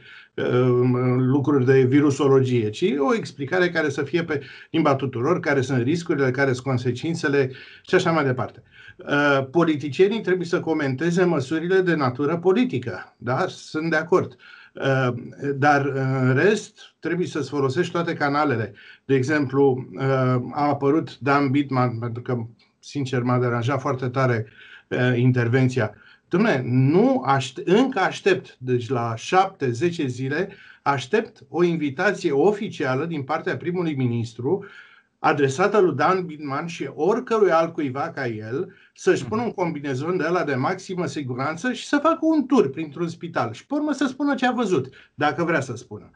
lucruri 1.17 1.65
de 1.65 1.81
virusologie, 1.81 2.69
ci 2.69 2.83
o 2.97 3.15
explicare 3.15 3.69
care 3.69 3.89
să 3.89 4.03
fie 4.03 4.23
pe 4.23 4.41
limba 4.71 4.95
tuturor, 4.95 5.39
care 5.39 5.61
sunt 5.61 5.81
riscurile, 5.81 6.31
care 6.31 6.51
sunt 6.51 6.65
consecințele 6.65 7.51
și 7.81 7.95
așa 7.95 8.11
mai 8.11 8.25
departe. 8.25 8.63
Uh, 8.97 9.47
politicienii 9.51 10.21
trebuie 10.21 10.47
să 10.47 10.59
comenteze 10.59 11.23
măsurile 11.23 11.81
de 11.81 11.95
natură 11.95 12.37
politică. 12.37 13.15
Da? 13.17 13.45
Sunt 13.47 13.89
de 13.89 13.95
acord. 13.95 14.35
Uh, 14.73 15.13
dar 15.55 15.85
în 15.85 16.33
rest 16.33 16.95
trebuie 16.99 17.27
să-ți 17.27 17.49
folosești 17.49 17.91
toate 17.91 18.13
canalele. 18.13 18.73
De 19.05 19.15
exemplu, 19.15 19.87
uh, 19.93 20.03
a 20.51 20.67
apărut 20.67 21.19
Dan 21.19 21.51
Bitman, 21.51 21.99
pentru 21.99 22.21
că, 22.21 22.37
sincer, 22.79 23.21
m-a 23.21 23.39
deranjat 23.39 23.81
foarte 23.81 24.07
tare 24.07 24.47
intervenția. 25.15 25.93
Dumne, 26.29 26.61
nu 26.65 27.21
aștept, 27.25 27.67
încă 27.67 27.99
aștept, 27.99 28.57
deci 28.59 28.89
la 28.89 29.13
7-10 29.13 29.69
zile, 30.05 30.49
aștept 30.81 31.39
o 31.49 31.63
invitație 31.63 32.31
oficială 32.31 33.05
din 33.05 33.23
partea 33.23 33.57
primului 33.57 33.95
ministru 33.95 34.65
adresată 35.19 35.79
lui 35.79 35.95
Dan 35.95 36.25
Bitman 36.25 36.65
și 36.67 36.89
oricărui 36.95 37.51
altcuiva 37.51 38.09
ca 38.09 38.27
el 38.27 38.73
să-și 38.93 39.25
pună 39.25 39.41
un 39.41 39.51
combinezon 39.51 40.17
de 40.17 40.23
ăla 40.27 40.43
de 40.43 40.55
maximă 40.55 41.05
siguranță 41.05 41.73
și 41.73 41.87
să 41.87 41.99
facă 42.01 42.19
un 42.21 42.45
tur 42.45 42.69
printr-un 42.69 43.07
spital 43.07 43.53
și 43.53 43.65
pe 43.65 43.73
urmă 43.73 43.91
să 43.91 44.05
spună 44.05 44.35
ce 44.35 44.45
a 44.45 44.51
văzut, 44.51 44.93
dacă 45.13 45.43
vrea 45.43 45.61
să 45.61 45.75
spună. 45.75 46.09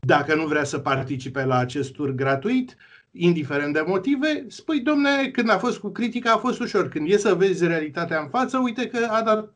Dacă 0.00 0.34
nu 0.34 0.46
vrea 0.46 0.64
să 0.64 0.78
participe 0.78 1.44
la 1.44 1.56
acest 1.56 1.92
tur 1.92 2.10
gratuit, 2.10 2.76
indiferent 3.10 3.72
de 3.72 3.84
motive, 3.86 4.44
spui, 4.48 4.80
domne, 4.80 5.28
când 5.32 5.50
a 5.50 5.58
fost 5.58 5.78
cu 5.78 5.88
critica 5.90 6.32
a 6.32 6.38
fost 6.38 6.60
ușor. 6.60 6.88
Când 6.88 7.10
e 7.10 7.16
să 7.16 7.34
vezi 7.34 7.66
realitatea 7.66 8.20
în 8.20 8.28
față, 8.28 8.58
uite 8.58 8.86
că 8.86 9.06
a 9.10 9.22
dat, 9.22 9.54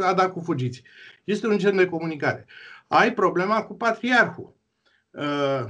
a 0.00 0.14
dat 0.14 0.32
cu 0.32 0.40
fugiți. 0.40 0.82
Este 1.24 1.46
un 1.46 1.58
gen 1.58 1.76
de 1.76 1.86
comunicare. 1.86 2.46
Ai 2.86 3.12
problema 3.12 3.62
cu 3.62 3.74
patriarhul 3.74 4.54
Uh, 5.12 5.64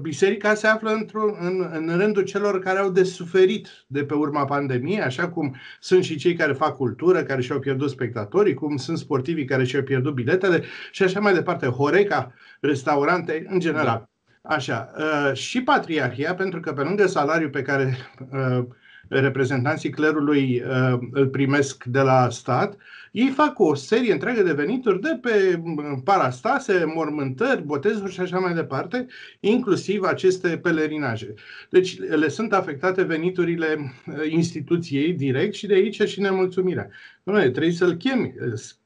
biserica 0.00 0.54
se 0.54 0.66
află 0.66 0.90
într-un, 0.90 1.36
în, 1.40 1.70
în 1.72 1.96
rândul 1.96 2.22
celor 2.22 2.58
care 2.58 2.78
au 2.78 2.90
de 2.90 3.02
suferit 3.02 3.68
de 3.86 4.04
pe 4.04 4.14
urma 4.14 4.44
pandemiei, 4.44 5.00
așa 5.00 5.28
cum 5.28 5.56
sunt 5.80 6.04
și 6.04 6.16
cei 6.16 6.34
care 6.34 6.52
fac 6.52 6.76
cultură, 6.76 7.22
care 7.22 7.40
și-au 7.40 7.58
pierdut 7.58 7.90
spectatorii, 7.90 8.54
cum 8.54 8.76
sunt 8.76 8.98
sportivii 8.98 9.44
care 9.44 9.64
și-au 9.64 9.82
pierdut 9.82 10.14
biletele 10.14 10.62
și 10.90 11.02
așa 11.02 11.20
mai 11.20 11.34
departe, 11.34 11.66
Horeca, 11.66 12.32
restaurante, 12.60 13.44
în 13.48 13.60
general. 13.60 14.08
Așa. 14.42 14.90
Uh, 14.98 15.34
și 15.34 15.62
patriarhia, 15.62 16.34
pentru 16.34 16.60
că 16.60 16.72
pe 16.72 16.82
lângă 16.82 17.06
salariul 17.06 17.50
pe 17.50 17.62
care 17.62 17.96
uh, 18.32 18.64
reprezentanții 19.08 19.90
clerului 19.90 20.62
îl 21.10 21.28
primesc 21.28 21.84
de 21.84 22.00
la 22.00 22.28
stat, 22.30 22.76
ei 23.12 23.28
fac 23.28 23.58
o 23.58 23.74
serie 23.74 24.12
întreagă 24.12 24.42
de 24.42 24.52
venituri 24.52 25.00
de 25.00 25.18
pe 25.22 25.62
parastase, 26.04 26.84
mormântări, 26.94 27.62
botezuri 27.62 28.12
și 28.12 28.20
așa 28.20 28.38
mai 28.38 28.54
departe, 28.54 29.06
inclusiv 29.40 30.02
aceste 30.02 30.58
pelerinaje. 30.58 31.34
Deci 31.70 31.98
le 31.98 32.28
sunt 32.28 32.52
afectate 32.52 33.02
veniturile 33.02 33.94
uh, 34.06 34.14
instituției 34.28 35.12
direct 35.12 35.54
și 35.54 35.66
de 35.66 35.74
aici 35.74 36.02
și 36.02 36.20
nemulțumirea. 36.20 36.88
Noi 37.22 37.50
trebuie 37.50 37.72
să-l 37.72 37.94
chemi, 37.94 38.34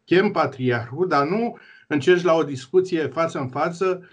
chem 0.05 0.31
patriarhul, 0.31 1.09
dar 1.09 1.27
nu 1.27 1.59
încerci 1.89 2.23
la 2.23 2.35
o 2.35 2.43
discuție 2.43 3.07
față 3.07 3.39
în 3.39 3.49
față 3.49 3.99
uh, 4.01 4.07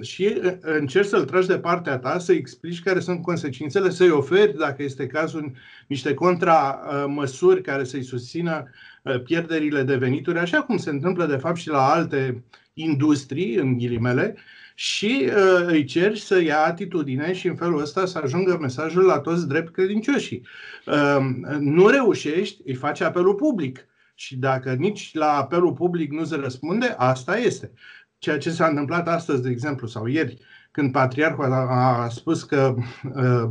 și 0.00 0.40
uh, 0.44 0.52
încerci 0.60 1.08
să-l 1.08 1.24
tragi 1.24 1.46
de 1.46 1.58
partea 1.58 1.98
ta, 1.98 2.18
să 2.18 2.32
explici 2.32 2.82
care 2.82 3.00
sunt 3.00 3.22
consecințele, 3.22 3.90
să-i 3.90 4.10
oferi, 4.10 4.56
dacă 4.58 4.82
este 4.82 5.06
cazul, 5.06 5.52
niște 5.86 6.14
contramăsuri 6.14 7.62
care 7.62 7.84
să-i 7.84 8.02
susțină 8.02 8.70
Uh, 9.02 9.22
pierderile 9.22 9.82
de 9.82 9.96
venituri, 9.96 10.38
așa 10.38 10.62
cum 10.62 10.76
se 10.76 10.90
întâmplă 10.90 11.26
de 11.26 11.36
fapt 11.36 11.56
și 11.56 11.68
la 11.68 11.90
alte 11.90 12.44
industrii, 12.74 13.54
în 13.54 13.78
ghilimele, 13.78 14.36
și 14.74 15.24
uh, 15.26 15.66
îi 15.66 15.84
ceri 15.84 16.18
să 16.18 16.42
ia 16.42 16.64
atitudine 16.64 17.32
și 17.32 17.46
în 17.46 17.56
felul 17.56 17.80
ăsta 17.80 18.06
să 18.06 18.20
ajungă 18.22 18.58
mesajul 18.60 19.04
la 19.04 19.18
toți 19.18 19.48
drept 19.48 19.72
credincioșii. 19.72 20.46
Uh, 20.86 21.18
nu 21.58 21.86
reușești, 21.88 22.62
îi 22.66 22.74
faci 22.74 23.00
apelul 23.00 23.34
public. 23.34 23.84
Și 24.14 24.36
dacă 24.36 24.72
nici 24.72 25.10
la 25.14 25.36
apelul 25.36 25.72
public 25.72 26.10
nu 26.10 26.24
se 26.24 26.36
răspunde, 26.36 26.94
asta 26.98 27.38
este. 27.38 27.72
Ceea 28.20 28.38
ce 28.38 28.50
s-a 28.50 28.66
întâmplat 28.66 29.08
astăzi, 29.08 29.42
de 29.42 29.50
exemplu, 29.50 29.86
sau 29.86 30.06
ieri, 30.06 30.38
când 30.70 30.92
patriarhul 30.92 31.52
a, 31.52 32.02
a 32.02 32.08
spus 32.08 32.42
că 32.42 32.74
uh, 33.14 33.48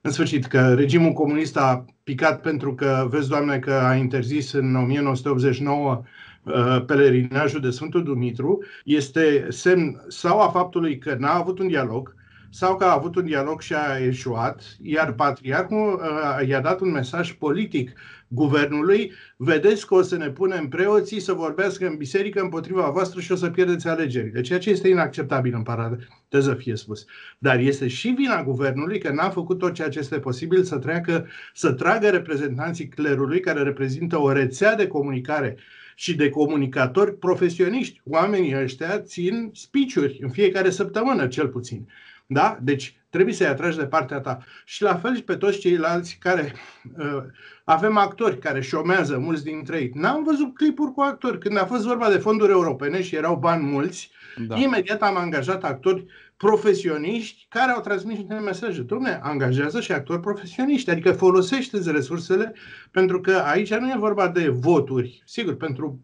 în 0.00 0.10
sfârșit, 0.10 0.46
că 0.46 0.74
regimul 0.74 1.12
comunist 1.12 1.56
a 1.56 1.84
picat 2.04 2.40
pentru 2.40 2.74
că, 2.74 3.06
vezi, 3.10 3.28
Doamne, 3.28 3.58
că 3.58 3.72
a 3.72 3.94
interzis 3.94 4.52
în 4.52 4.74
1989 4.74 6.02
uh, 6.42 6.84
pelerinajul 6.86 7.60
de 7.60 7.70
Sfântul 7.70 8.04
Dumitru, 8.04 8.64
este 8.84 9.46
semn 9.50 10.04
sau 10.08 10.40
a 10.40 10.48
faptului 10.48 10.98
că 10.98 11.14
n-a 11.18 11.34
avut 11.34 11.58
un 11.58 11.66
dialog, 11.66 12.14
sau 12.50 12.76
că 12.76 12.84
a 12.84 12.92
avut 12.92 13.16
un 13.16 13.24
dialog 13.24 13.60
și 13.60 13.74
a 13.74 13.98
eșuat, 13.98 14.62
iar 14.82 15.12
patriarhul 15.12 16.00
uh, 16.02 16.48
i-a 16.48 16.60
dat 16.60 16.80
un 16.80 16.90
mesaj 16.90 17.32
politic 17.32 17.92
guvernului, 18.28 19.12
vedeți 19.36 19.86
că 19.86 19.94
o 19.94 20.02
să 20.02 20.16
ne 20.16 20.30
punem 20.30 20.68
preoții 20.68 21.20
să 21.20 21.32
vorbească 21.32 21.86
în 21.86 21.96
biserică 21.96 22.40
împotriva 22.40 22.90
voastră 22.90 23.20
și 23.20 23.32
o 23.32 23.36
să 23.36 23.50
pierdeți 23.50 23.88
alegerile, 23.88 24.40
ceea 24.40 24.58
ce 24.58 24.70
este 24.70 24.88
inacceptabil 24.88 25.54
în 25.54 25.62
paranteză 25.62 26.54
fie 26.54 26.76
spus. 26.76 27.04
Dar 27.38 27.58
este 27.58 27.88
și 27.88 28.08
vina 28.08 28.42
guvernului 28.42 28.98
că 28.98 29.10
n-a 29.12 29.30
făcut 29.30 29.58
tot 29.58 29.74
ceea 29.74 29.88
ce 29.88 29.98
este 29.98 30.18
posibil 30.18 30.62
să 30.62 30.78
treacă, 30.78 31.26
să 31.54 31.72
tragă 31.72 32.08
reprezentanții 32.08 32.88
clerului 32.88 33.40
care 33.40 33.62
reprezintă 33.62 34.20
o 34.20 34.32
rețea 34.32 34.74
de 34.74 34.86
comunicare 34.86 35.56
și 35.98 36.14
de 36.14 36.28
comunicatori 36.28 37.18
profesioniști. 37.18 38.00
Oamenii 38.04 38.56
ăștia 38.62 39.00
țin 39.00 39.50
spiciuri 39.54 40.18
în 40.22 40.30
fiecare 40.30 40.70
săptămână, 40.70 41.26
cel 41.26 41.48
puțin. 41.48 41.88
Da? 42.26 42.58
Deci 42.62 42.96
trebuie 43.10 43.34
să-i 43.34 43.46
atragi 43.46 43.76
de 43.76 43.86
partea 43.86 44.20
ta. 44.20 44.38
Și 44.64 44.82
la 44.82 44.94
fel 44.94 45.14
și 45.16 45.22
pe 45.22 45.36
toți 45.36 45.58
ceilalți 45.58 46.18
care 46.20 46.52
uh, 46.98 47.22
avem 47.64 47.96
actori 47.96 48.38
care 48.38 48.60
șomează, 48.60 49.18
mulți 49.18 49.44
dintre 49.44 49.78
ei. 49.78 49.90
N-am 49.94 50.24
văzut 50.24 50.54
clipuri 50.54 50.92
cu 50.92 51.00
actori. 51.00 51.38
Când 51.38 51.58
a 51.58 51.66
fost 51.66 51.84
vorba 51.84 52.10
de 52.10 52.18
fonduri 52.18 52.52
europene 52.52 53.02
și 53.02 53.16
erau 53.16 53.36
bani 53.36 53.64
mulți, 53.64 54.10
da. 54.46 54.56
imediat 54.56 55.02
am 55.02 55.16
angajat 55.16 55.64
actori 55.64 56.04
profesioniști 56.36 57.46
care 57.48 57.72
au 57.72 57.80
transmis 57.80 58.16
niște 58.16 58.34
mesaje. 58.34 58.84
Dom'le, 58.84 59.20
angajează 59.20 59.80
și 59.80 59.92
actori 59.92 60.20
profesioniști, 60.20 60.90
adică 60.90 61.12
folosește 61.12 61.90
resursele, 61.90 62.54
pentru 62.90 63.20
că 63.20 63.32
aici 63.32 63.74
nu 63.74 63.90
e 63.90 63.96
vorba 63.98 64.28
de 64.28 64.48
voturi. 64.48 65.22
Sigur, 65.24 65.56
pentru 65.56 66.00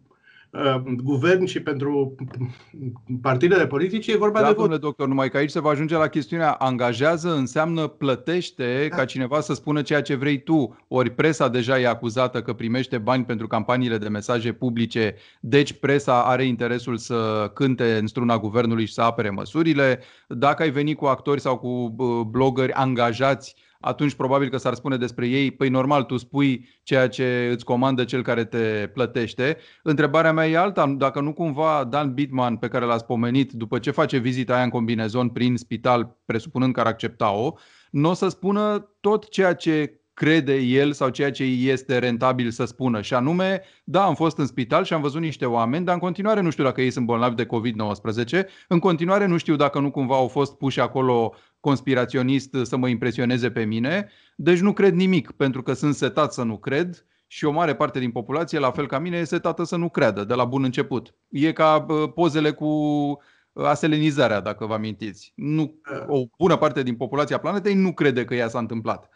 Uh, 0.53 0.81
guvern 1.03 1.45
și 1.45 1.59
pentru 1.59 2.15
partidele 3.21 3.67
politice, 3.67 4.11
e 4.11 4.17
vorba 4.17 4.41
da, 4.41 4.47
de 4.47 4.53
vot. 4.53 4.79
doctor, 4.79 5.07
numai 5.07 5.29
că 5.29 5.37
aici 5.37 5.49
se 5.49 5.59
va 5.59 5.69
ajunge 5.69 5.95
la 5.95 6.07
chestiunea 6.07 6.51
angajează 6.51 7.35
înseamnă 7.35 7.87
plătește 7.87 8.87
da. 8.89 8.95
ca 8.95 9.05
cineva 9.05 9.39
să 9.39 9.53
spună 9.53 9.81
ceea 9.81 10.01
ce 10.01 10.15
vrei 10.15 10.43
tu. 10.43 10.85
Ori 10.87 11.09
presa 11.09 11.47
deja 11.47 11.79
e 11.79 11.87
acuzată 11.87 12.41
că 12.41 12.53
primește 12.53 12.97
bani 12.97 13.23
pentru 13.23 13.47
campaniile 13.47 13.97
de 13.97 14.07
mesaje 14.07 14.51
publice, 14.51 15.15
deci 15.39 15.73
presa 15.73 16.23
are 16.23 16.45
interesul 16.45 16.97
să 16.97 17.51
cânte 17.53 17.97
în 17.97 18.07
struna 18.07 18.37
guvernului 18.37 18.85
și 18.85 18.93
să 18.93 19.01
apere 19.01 19.29
măsurile. 19.29 19.99
Dacă 20.27 20.63
ai 20.63 20.69
venit 20.69 20.97
cu 20.97 21.05
actori 21.05 21.41
sau 21.41 21.57
cu 21.57 21.95
uh, 21.97 22.21
blogări 22.25 22.71
angajați 22.71 23.55
atunci 23.83 24.13
probabil 24.13 24.49
că 24.49 24.57
s-ar 24.57 24.73
spune 24.73 24.97
despre 24.97 25.27
ei, 25.27 25.51
păi 25.51 25.69
normal, 25.69 26.03
tu 26.03 26.17
spui 26.17 26.69
ceea 26.83 27.07
ce 27.07 27.49
îți 27.51 27.65
comandă 27.65 28.03
cel 28.03 28.23
care 28.23 28.45
te 28.45 28.89
plătește. 28.93 29.57
Întrebarea 29.83 30.33
mea 30.33 30.47
e 30.47 30.57
alta, 30.57 30.87
dacă 30.97 31.21
nu 31.21 31.33
cumva 31.33 31.83
Dan 31.83 32.13
Bitman, 32.13 32.57
pe 32.57 32.67
care 32.67 32.85
l-ați 32.85 33.05
pomenit, 33.05 33.51
după 33.51 33.79
ce 33.79 33.91
face 33.91 34.17
vizita 34.17 34.53
aia 34.53 34.63
în 34.63 34.69
combinezon 34.69 35.29
prin 35.29 35.57
spital, 35.57 36.17
presupunând 36.25 36.73
că 36.73 36.79
ar 36.79 36.85
accepta-o, 36.85 37.53
nu 37.91 38.09
o 38.09 38.13
să 38.13 38.27
spună 38.27 38.89
tot 38.99 39.29
ceea 39.29 39.53
ce 39.53 40.02
crede 40.13 40.55
el 40.55 40.93
sau 40.93 41.09
ceea 41.09 41.31
ce 41.31 41.43
este 41.43 41.97
rentabil 41.97 42.51
să 42.51 42.65
spună. 42.65 43.01
Și 43.01 43.13
anume, 43.13 43.61
da, 43.83 44.05
am 44.05 44.15
fost 44.15 44.37
în 44.37 44.45
spital 44.45 44.83
și 44.83 44.93
am 44.93 45.01
văzut 45.01 45.21
niște 45.21 45.45
oameni, 45.45 45.85
dar 45.85 45.93
în 45.93 45.99
continuare 45.99 46.41
nu 46.41 46.49
știu 46.49 46.63
dacă 46.63 46.81
ei 46.81 46.91
sunt 46.91 47.05
bolnavi 47.05 47.35
de 47.35 47.45
COVID-19, 47.45 48.45
în 48.67 48.79
continuare 48.79 49.25
nu 49.25 49.37
știu 49.37 49.55
dacă 49.55 49.79
nu 49.79 49.91
cumva 49.91 50.15
au 50.15 50.27
fost 50.27 50.57
puși 50.57 50.79
acolo 50.79 51.33
conspiraționist 51.59 52.55
să 52.61 52.77
mă 52.77 52.87
impresioneze 52.87 53.51
pe 53.51 53.63
mine, 53.63 54.09
deci 54.35 54.59
nu 54.59 54.73
cred 54.73 54.93
nimic, 54.93 55.31
pentru 55.31 55.61
că 55.61 55.73
sunt 55.73 55.95
setat 55.95 56.33
să 56.33 56.43
nu 56.43 56.57
cred 56.57 57.05
și 57.27 57.45
o 57.45 57.51
mare 57.51 57.75
parte 57.75 57.99
din 57.99 58.11
populație, 58.11 58.59
la 58.59 58.71
fel 58.71 58.87
ca 58.87 58.99
mine, 58.99 59.17
e 59.17 59.23
setată 59.23 59.63
să 59.63 59.75
nu 59.75 59.89
creadă 59.89 60.23
de 60.23 60.33
la 60.33 60.45
bun 60.45 60.63
început. 60.63 61.15
E 61.29 61.51
ca 61.51 61.85
pozele 62.15 62.51
cu 62.51 62.67
aselenizarea, 63.53 64.39
dacă 64.39 64.65
vă 64.65 64.73
amintiți. 64.73 65.33
Nu, 65.35 65.75
o 66.07 66.23
bună 66.37 66.57
parte 66.57 66.83
din 66.83 66.95
populația 66.95 67.37
planetei 67.37 67.73
nu 67.73 67.93
crede 67.93 68.25
că 68.25 68.35
ea 68.35 68.47
s-a 68.47 68.59
întâmplat. 68.59 69.09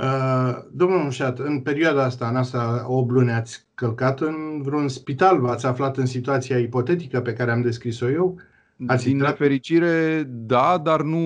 Uh, 0.00 0.58
domnul 0.72 0.98
Mușat, 0.98 1.38
în 1.38 1.60
perioada 1.60 2.04
asta, 2.04 2.28
în 2.28 2.36
asta 2.36 2.84
8 2.88 3.10
luni, 3.10 3.30
ați 3.30 3.66
călcat 3.74 4.20
în 4.20 4.62
vreun 4.62 4.88
spital? 4.88 5.40
V-ați 5.40 5.66
aflat 5.66 5.96
în 5.96 6.06
situația 6.06 6.58
ipotetică 6.58 7.20
pe 7.20 7.32
care 7.32 7.50
am 7.50 7.62
descris-o 7.62 8.10
eu? 8.10 8.40
Ați 8.86 9.04
din 9.04 9.12
intrat... 9.12 9.30
nefericire, 9.30 10.22
da, 10.28 10.80
dar 10.82 11.02
nu 11.02 11.18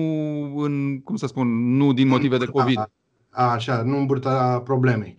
în, 0.57 1.01
cum 1.01 1.15
să 1.15 1.27
spun, 1.27 1.75
nu 1.75 1.93
din 1.93 2.07
motive 2.07 2.37
de 2.37 2.45
COVID. 2.45 2.77
A, 3.29 3.51
așa, 3.51 3.81
nu 3.81 3.97
în 3.97 4.05
burta 4.05 4.61
problemei. 4.63 5.15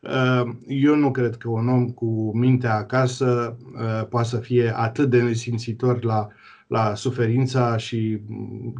Uh, 0.00 0.50
eu 0.66 0.94
nu 0.94 1.10
cred 1.10 1.36
că 1.36 1.48
un 1.48 1.68
om 1.68 1.88
cu 1.88 2.30
mintea 2.34 2.74
acasă 2.74 3.56
uh, 3.74 4.06
poate 4.08 4.28
să 4.28 4.36
fie 4.36 4.72
atât 4.76 5.10
de 5.10 5.22
nesimțitor 5.22 6.04
la, 6.04 6.28
la 6.66 6.94
suferința 6.94 7.76
și 7.76 8.20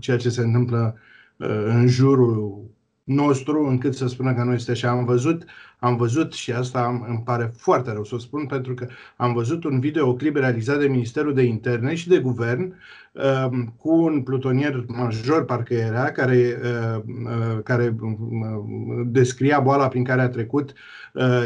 ceea 0.00 0.16
ce 0.16 0.28
se 0.28 0.40
întâmplă 0.40 0.94
uh, 1.36 1.64
în 1.66 1.86
jurul 1.86 2.62
nostru 3.04 3.66
încât 3.66 3.94
să 3.94 4.06
spună 4.06 4.34
că 4.34 4.42
nu 4.42 4.52
este 4.52 4.70
așa. 4.70 4.90
Am 4.90 5.04
văzut, 5.04 5.44
am 5.78 5.96
văzut 5.96 6.32
și 6.32 6.52
asta 6.52 7.04
îmi 7.08 7.22
pare 7.24 7.52
foarte 7.56 7.92
rău 7.92 8.04
să 8.04 8.14
o 8.14 8.18
spun 8.18 8.46
pentru 8.46 8.74
că 8.74 8.86
am 9.16 9.32
văzut 9.32 9.64
un 9.64 9.80
videoclip 9.80 10.36
realizat 10.36 10.78
de 10.78 10.86
Ministerul 10.86 11.34
de 11.34 11.42
Interne 11.42 11.94
și 11.94 12.08
de 12.08 12.18
Guvern 12.18 12.74
um, 13.12 13.74
cu 13.76 13.90
un 13.90 14.22
plutonier 14.22 14.84
major, 14.86 15.44
parcă 15.44 15.74
era, 15.74 16.10
care, 16.10 16.60
uh, 16.62 17.02
uh, 17.24 17.62
care 17.62 17.96
uh, 18.00 19.06
descria 19.06 19.60
boala 19.60 19.88
prin 19.88 20.04
care 20.04 20.20
a 20.20 20.28
trecut, 20.28 20.72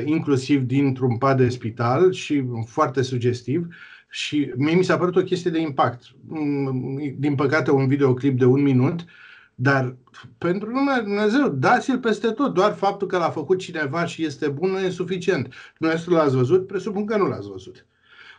inclusiv 0.05 0.63
dintr-un 0.63 1.19
pat 1.19 1.37
de 1.37 1.49
spital 1.49 2.13
și 2.13 2.45
foarte 2.67 3.03
sugestiv. 3.03 3.67
Și 4.11 4.53
mie 4.57 4.75
mi 4.75 4.85
s-a 4.85 4.99
părut 4.99 5.17
o 5.17 5.23
chestie 5.23 5.51
de 5.51 5.61
impact. 5.61 6.03
Mm, 6.27 7.15
din 7.19 7.35
păcate, 7.35 7.71
un 7.71 7.89
videoclip 7.89 8.39
de 8.39 8.45
un 8.45 8.63
minut, 8.63 9.05
dar 9.61 9.97
pentru 10.39 10.69
lumea 10.69 11.01
Dumnezeu, 11.01 11.49
dați-l 11.49 11.99
peste 11.99 12.31
tot. 12.31 12.55
Doar 12.55 12.73
faptul 12.73 13.09
că 13.09 13.19
l-a 13.19 13.31
făcut 13.31 13.59
cineva 13.59 14.05
și 14.05 14.25
este 14.25 14.49
bun 14.49 14.71
nu 14.71 14.79
e 14.79 14.91
suficient. 14.91 15.55
Dumnezeu 15.79 16.15
l-ați 16.15 16.37
văzut? 16.37 16.67
Presupun 16.67 17.07
că 17.07 17.17
nu 17.17 17.27
l-ați 17.27 17.49
văzut 17.49 17.87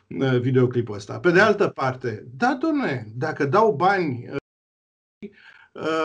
uh, 0.08 0.40
videoclipul 0.40 0.96
ăsta. 0.96 1.20
Pe 1.20 1.32
de 1.32 1.40
altă 1.40 1.68
parte, 1.68 2.28
da, 2.38 2.58
domnule, 2.62 3.08
dacă 3.16 3.46
dau 3.46 3.74
bani 3.74 4.30
uh, 4.32 5.30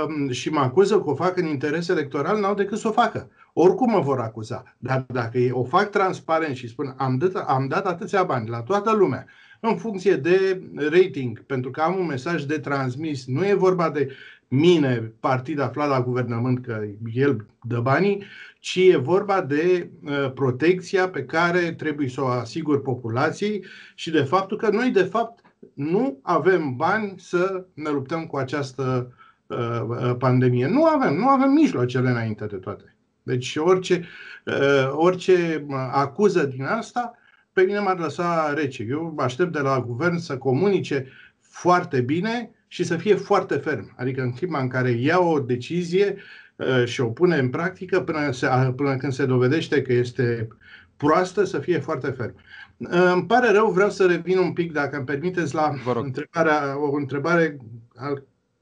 um, 0.09 0.31
și 0.31 0.51
mă 0.51 0.61
acuză 0.61 1.01
că 1.01 1.11
o 1.11 1.15
fac 1.15 1.37
în 1.37 1.47
interes 1.47 1.89
electoral, 1.89 2.41
n-au 2.41 2.55
decât 2.55 2.79
să 2.79 2.89
o 2.89 2.93
facă. 2.93 3.31
Oricum 3.53 3.91
mă 3.91 4.01
vor 4.01 4.21
acuza. 4.21 4.77
Dar 4.79 5.05
dacă 5.09 5.39
o 5.51 5.65
fac 5.65 5.91
transparent 5.91 6.57
și 6.57 6.69
spun 6.69 6.95
am 6.97 7.19
dat, 7.19 7.35
am 7.35 7.69
dat 7.69 7.87
atâția 7.87 8.23
bani 8.23 8.49
la 8.49 8.63
toată 8.63 8.93
lumea, 8.93 9.27
în 9.61 9.77
funcție 9.77 10.17
de 10.17 10.63
rating, 10.75 11.43
pentru 11.43 11.71
că 11.71 11.81
am 11.81 11.99
un 11.99 12.07
mesaj 12.07 12.43
de 12.43 12.59
transmis, 12.59 13.27
nu 13.27 13.47
e 13.47 13.55
vorba 13.55 13.91
de 13.91 14.11
mine, 14.55 15.13
partid 15.21 15.61
aflat 15.61 15.89
la 15.89 16.03
guvernământ, 16.03 16.65
că 16.65 16.85
el 17.13 17.47
dă 17.63 17.81
banii, 17.81 18.25
ci 18.61 18.77
e 18.77 18.97
vorba 18.97 19.41
de 19.41 19.91
uh, 20.05 20.33
protecția 20.35 21.09
pe 21.09 21.25
care 21.25 21.73
trebuie 21.73 22.09
să 22.09 22.23
o 22.23 22.27
asigur 22.27 22.83
populației 22.83 23.65
și 23.95 24.11
de 24.11 24.23
faptul 24.23 24.57
că 24.57 24.69
noi, 24.69 24.91
de 24.91 25.03
fapt, 25.03 25.41
nu 25.75 26.19
avem 26.23 26.77
bani 26.77 27.15
să 27.17 27.67
ne 27.75 27.91
luptăm 27.91 28.27
cu 28.27 28.37
această 28.37 29.13
uh, 29.47 29.81
uh 29.89 30.15
pandemie. 30.19 30.67
Nu 30.67 30.85
avem, 30.85 31.15
nu 31.15 31.29
avem 31.29 31.51
mijloacele 31.51 32.11
înainte 32.11 32.47
de 32.47 32.57
toate. 32.57 32.97
Deci 33.23 33.57
orice, 33.57 34.05
uh, 34.45 34.91
orice 34.93 35.67
acuză 35.93 36.45
din 36.45 36.65
asta, 36.65 37.15
pe 37.53 37.63
mine 37.63 37.79
m-ar 37.79 37.99
lăsa 37.99 38.53
rece. 38.55 38.87
Eu 38.89 39.15
aștept 39.19 39.53
de 39.53 39.61
la 39.61 39.81
guvern 39.81 40.17
să 40.17 40.39
comunice 40.39 41.07
foarte 41.41 42.01
bine 42.01 42.51
și 42.75 42.85
să 42.85 42.97
fie 42.97 43.15
foarte 43.15 43.55
ferm. 43.55 43.95
Adică 43.97 44.23
în 44.23 44.33
clipa 44.33 44.61
în 44.61 44.69
care 44.69 44.91
ia 44.91 45.19
o 45.19 45.41
decizie 45.41 46.17
uh, 46.57 46.85
și 46.85 47.01
o 47.01 47.07
pune 47.07 47.37
în 47.37 47.49
practică 47.49 48.01
până, 48.01 48.31
se, 48.31 48.49
până 48.77 48.97
când 48.97 49.13
se 49.13 49.27
dovedește 49.27 49.83
că 49.83 49.93
este 49.93 50.49
proastă, 50.97 51.45
să 51.45 51.59
fie 51.59 51.79
foarte 51.79 52.11
ferm. 52.11 52.35
Uh, 52.77 53.13
îmi 53.13 53.27
pare 53.27 53.51
rău, 53.51 53.71
vreau 53.71 53.91
să 53.91 54.07
revin 54.07 54.39
un 54.39 54.53
pic, 54.53 54.73
dacă 54.73 54.97
îmi 54.97 55.05
permiteți, 55.05 55.55
la 55.55 55.75
întrebarea, 55.95 56.79
o 56.79 56.97
întrebare, 56.97 57.57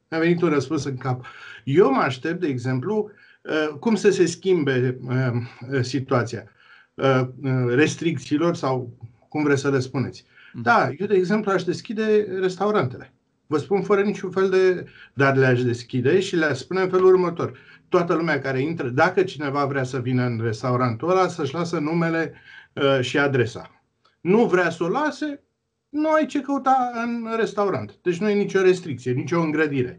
mi-a 0.08 0.20
venit 0.20 0.42
un 0.42 0.48
răspuns 0.48 0.84
în 0.84 0.96
cap. 0.96 1.24
Eu 1.64 1.92
mă 1.92 2.00
aștept, 2.00 2.40
de 2.40 2.46
exemplu, 2.46 3.10
uh, 3.42 3.78
cum 3.78 3.94
să 3.94 4.10
se 4.10 4.26
schimbe 4.26 4.98
situația 5.80 6.44
restricțiilor 7.66 8.54
sau 8.54 8.96
cum 9.28 9.42
vreți 9.42 9.60
să 9.60 9.70
le 9.70 9.78
spuneți. 9.78 10.24
Mhm. 10.52 10.62
Da, 10.62 10.90
eu, 10.98 11.06
de 11.06 11.14
exemplu, 11.14 11.50
aș 11.50 11.64
deschide 11.64 12.26
restaurantele. 12.40 13.12
Vă 13.52 13.58
spun 13.58 13.82
fără 13.82 14.00
niciun 14.00 14.30
fel 14.30 14.48
de... 14.48 14.86
Dar 15.14 15.36
le-aș 15.36 15.62
deschide 15.62 16.20
și 16.20 16.36
le-aș 16.36 16.58
spune 16.58 16.80
în 16.80 16.88
felul 16.88 17.06
următor. 17.06 17.58
Toată 17.88 18.14
lumea 18.14 18.40
care 18.40 18.60
intră, 18.60 18.88
dacă 18.88 19.22
cineva 19.22 19.64
vrea 19.64 19.84
să 19.84 19.98
vină 20.00 20.24
în 20.24 20.40
restaurantul 20.42 21.10
ăla, 21.10 21.28
să-și 21.28 21.54
lasă 21.54 21.78
numele 21.78 22.32
uh, 22.72 23.00
și 23.00 23.18
adresa. 23.18 23.82
Nu 24.20 24.44
vrea 24.44 24.70
să 24.70 24.84
o 24.84 24.88
lase, 24.88 25.42
nu 25.88 26.10
ai 26.10 26.26
ce 26.26 26.40
căuta 26.40 26.90
în 27.04 27.28
restaurant. 27.36 27.98
Deci 28.02 28.18
nu 28.18 28.28
e 28.28 28.34
nicio 28.34 28.62
restricție, 28.62 29.12
nicio 29.12 29.40
îngrădire. 29.40 29.96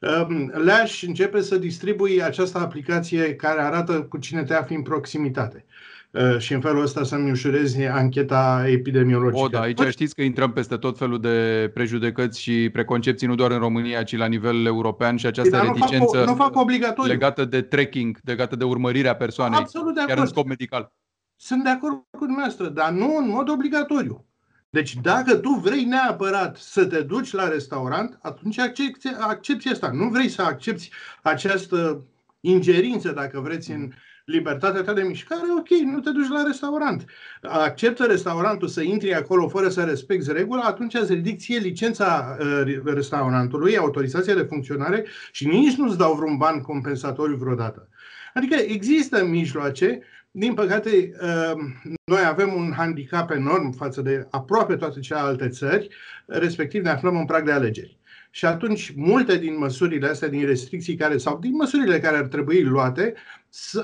Um, 0.00 0.52
le-aș 0.54 1.02
începe 1.02 1.40
să 1.40 1.58
distribui 1.58 2.22
această 2.22 2.58
aplicație 2.58 3.34
care 3.34 3.60
arată 3.60 4.02
cu 4.02 4.18
cine 4.18 4.44
te 4.44 4.54
afli 4.54 4.74
în 4.74 4.82
proximitate. 4.82 5.64
Uh, 6.16 6.38
și 6.38 6.52
în 6.52 6.60
felul 6.60 6.82
ăsta 6.82 7.04
să-mi 7.04 7.30
ușurezi 7.30 7.84
ancheta 7.84 8.64
epidemiologică. 8.66 9.44
O, 9.44 9.48
da, 9.48 9.60
aici 9.60 9.80
știți 9.88 10.14
că 10.14 10.22
intrăm 10.22 10.52
peste 10.52 10.76
tot 10.76 10.98
felul 10.98 11.20
de 11.20 11.70
prejudecăți 11.74 12.40
și 12.40 12.70
preconcepții, 12.72 13.26
nu 13.26 13.34
doar 13.34 13.50
în 13.50 13.58
România, 13.58 14.02
ci 14.02 14.16
la 14.16 14.26
nivel 14.26 14.66
european 14.66 15.16
și 15.16 15.26
această 15.26 15.56
reticență 15.56 16.18
nu 16.18 16.24
fac, 16.24 16.26
nu 16.26 16.34
fac 16.34 16.56
obligatoriu. 16.56 17.12
legată 17.12 17.44
de 17.44 17.62
tracking, 17.62 18.18
legată 18.24 18.56
de 18.56 18.64
urmărirea 18.64 19.16
persoanei, 19.16 19.58
Absolut 19.58 19.94
de 19.94 20.02
chiar 20.06 20.18
în 20.18 20.26
scop 20.26 20.46
medical. 20.46 20.92
Sunt 21.36 21.62
de 21.62 21.68
acord 21.68 21.94
cu 22.10 22.24
dumneavoastră, 22.24 22.68
dar 22.68 22.90
nu 22.90 23.16
în 23.16 23.28
mod 23.28 23.48
obligatoriu. 23.48 24.26
Deci 24.70 24.94
dacă 24.94 25.36
tu 25.36 25.50
vrei 25.50 25.84
neapărat 25.84 26.56
să 26.56 26.84
te 26.84 27.00
duci 27.00 27.32
la 27.32 27.48
restaurant, 27.48 28.18
atunci 28.22 28.58
accepti, 28.58 29.08
accepti 29.18 29.68
asta. 29.68 29.90
Nu 29.92 30.08
vrei 30.08 30.28
să 30.28 30.42
accepti 30.42 30.90
această 31.22 32.04
ingerință, 32.40 33.12
dacă 33.12 33.40
vreți, 33.40 33.70
în 33.70 33.92
libertatea 34.26 34.82
ta 34.82 34.92
de 34.92 35.02
mișcare, 35.02 35.46
ok, 35.58 35.68
nu 35.68 36.00
te 36.00 36.10
duci 36.10 36.28
la 36.28 36.42
restaurant. 36.42 37.04
Acceptă 37.42 38.04
restaurantul 38.04 38.68
să 38.68 38.82
intri 38.82 39.14
acolo 39.14 39.48
fără 39.48 39.68
să 39.68 39.82
respecti 39.82 40.32
regula, 40.32 40.62
atunci 40.62 40.94
îți 40.94 41.12
ridic 41.12 41.38
ție 41.38 41.58
licența 41.58 42.36
uh, 42.40 42.80
restaurantului, 42.84 43.76
autorizația 43.76 44.34
de 44.34 44.42
funcționare 44.42 45.04
și 45.32 45.46
nici 45.46 45.76
nu-ți 45.76 45.98
dau 45.98 46.14
vreun 46.14 46.36
ban 46.36 46.60
compensatoriu 46.60 47.36
vreodată. 47.36 47.88
Adică 48.34 48.54
există 48.54 49.24
mijloace 49.24 50.00
din 50.30 50.54
păcate, 50.54 50.90
ehm, 50.90 51.82
noi 52.04 52.24
avem 52.24 52.54
un 52.54 52.72
handicap 52.76 53.30
enorm 53.30 53.70
față 53.70 54.02
de 54.02 54.26
aproape 54.30 54.76
toate 54.76 55.00
celelalte 55.00 55.48
țări, 55.48 55.88
respectiv 56.26 56.82
ne 56.82 56.90
aflăm 56.90 57.16
în 57.16 57.24
prag 57.24 57.44
de 57.44 57.52
alegeri. 57.52 57.98
Și 58.36 58.44
atunci, 58.44 58.92
multe 58.96 59.38
din 59.38 59.58
măsurile 59.58 60.08
astea, 60.08 60.28
din 60.28 60.46
restricții 60.46 60.96
care, 60.96 61.16
sau 61.16 61.38
din 61.38 61.52
măsurile 61.52 62.00
care 62.00 62.16
ar 62.16 62.26
trebui 62.26 62.62
luate, 62.62 63.14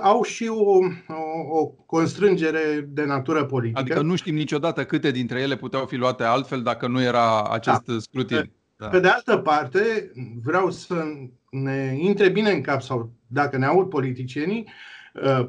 au 0.01 0.23
și 0.23 0.47
o, 0.47 0.79
o, 1.09 1.59
o 1.59 1.67
constrângere 1.67 2.89
de 2.89 3.05
natură 3.05 3.45
politică. 3.45 3.81
Adică 3.81 4.03
nu 4.03 4.17
știm 4.17 4.35
niciodată 4.35 4.85
câte 4.85 5.11
dintre 5.11 5.41
ele 5.41 5.57
puteau 5.57 5.87
fi 5.87 5.97
luate 5.97 6.23
altfel 6.23 6.63
dacă 6.63 6.87
nu 6.87 7.03
era 7.03 7.43
acest 7.43 7.85
da. 7.85 7.99
scrutin. 7.99 8.53
Da. 8.77 8.89
Pe 8.89 9.01
de 9.01 9.09
altă 9.09 9.37
parte, 9.37 10.13
vreau 10.43 10.71
să 10.71 11.05
ne 11.51 11.97
intre 11.99 12.29
bine 12.29 12.51
în 12.51 12.61
cap, 12.61 12.83
sau 12.83 13.13
dacă 13.27 13.57
ne 13.57 13.67
aud 13.67 13.89
politicienii, 13.89 14.65
Uh, 14.67 14.71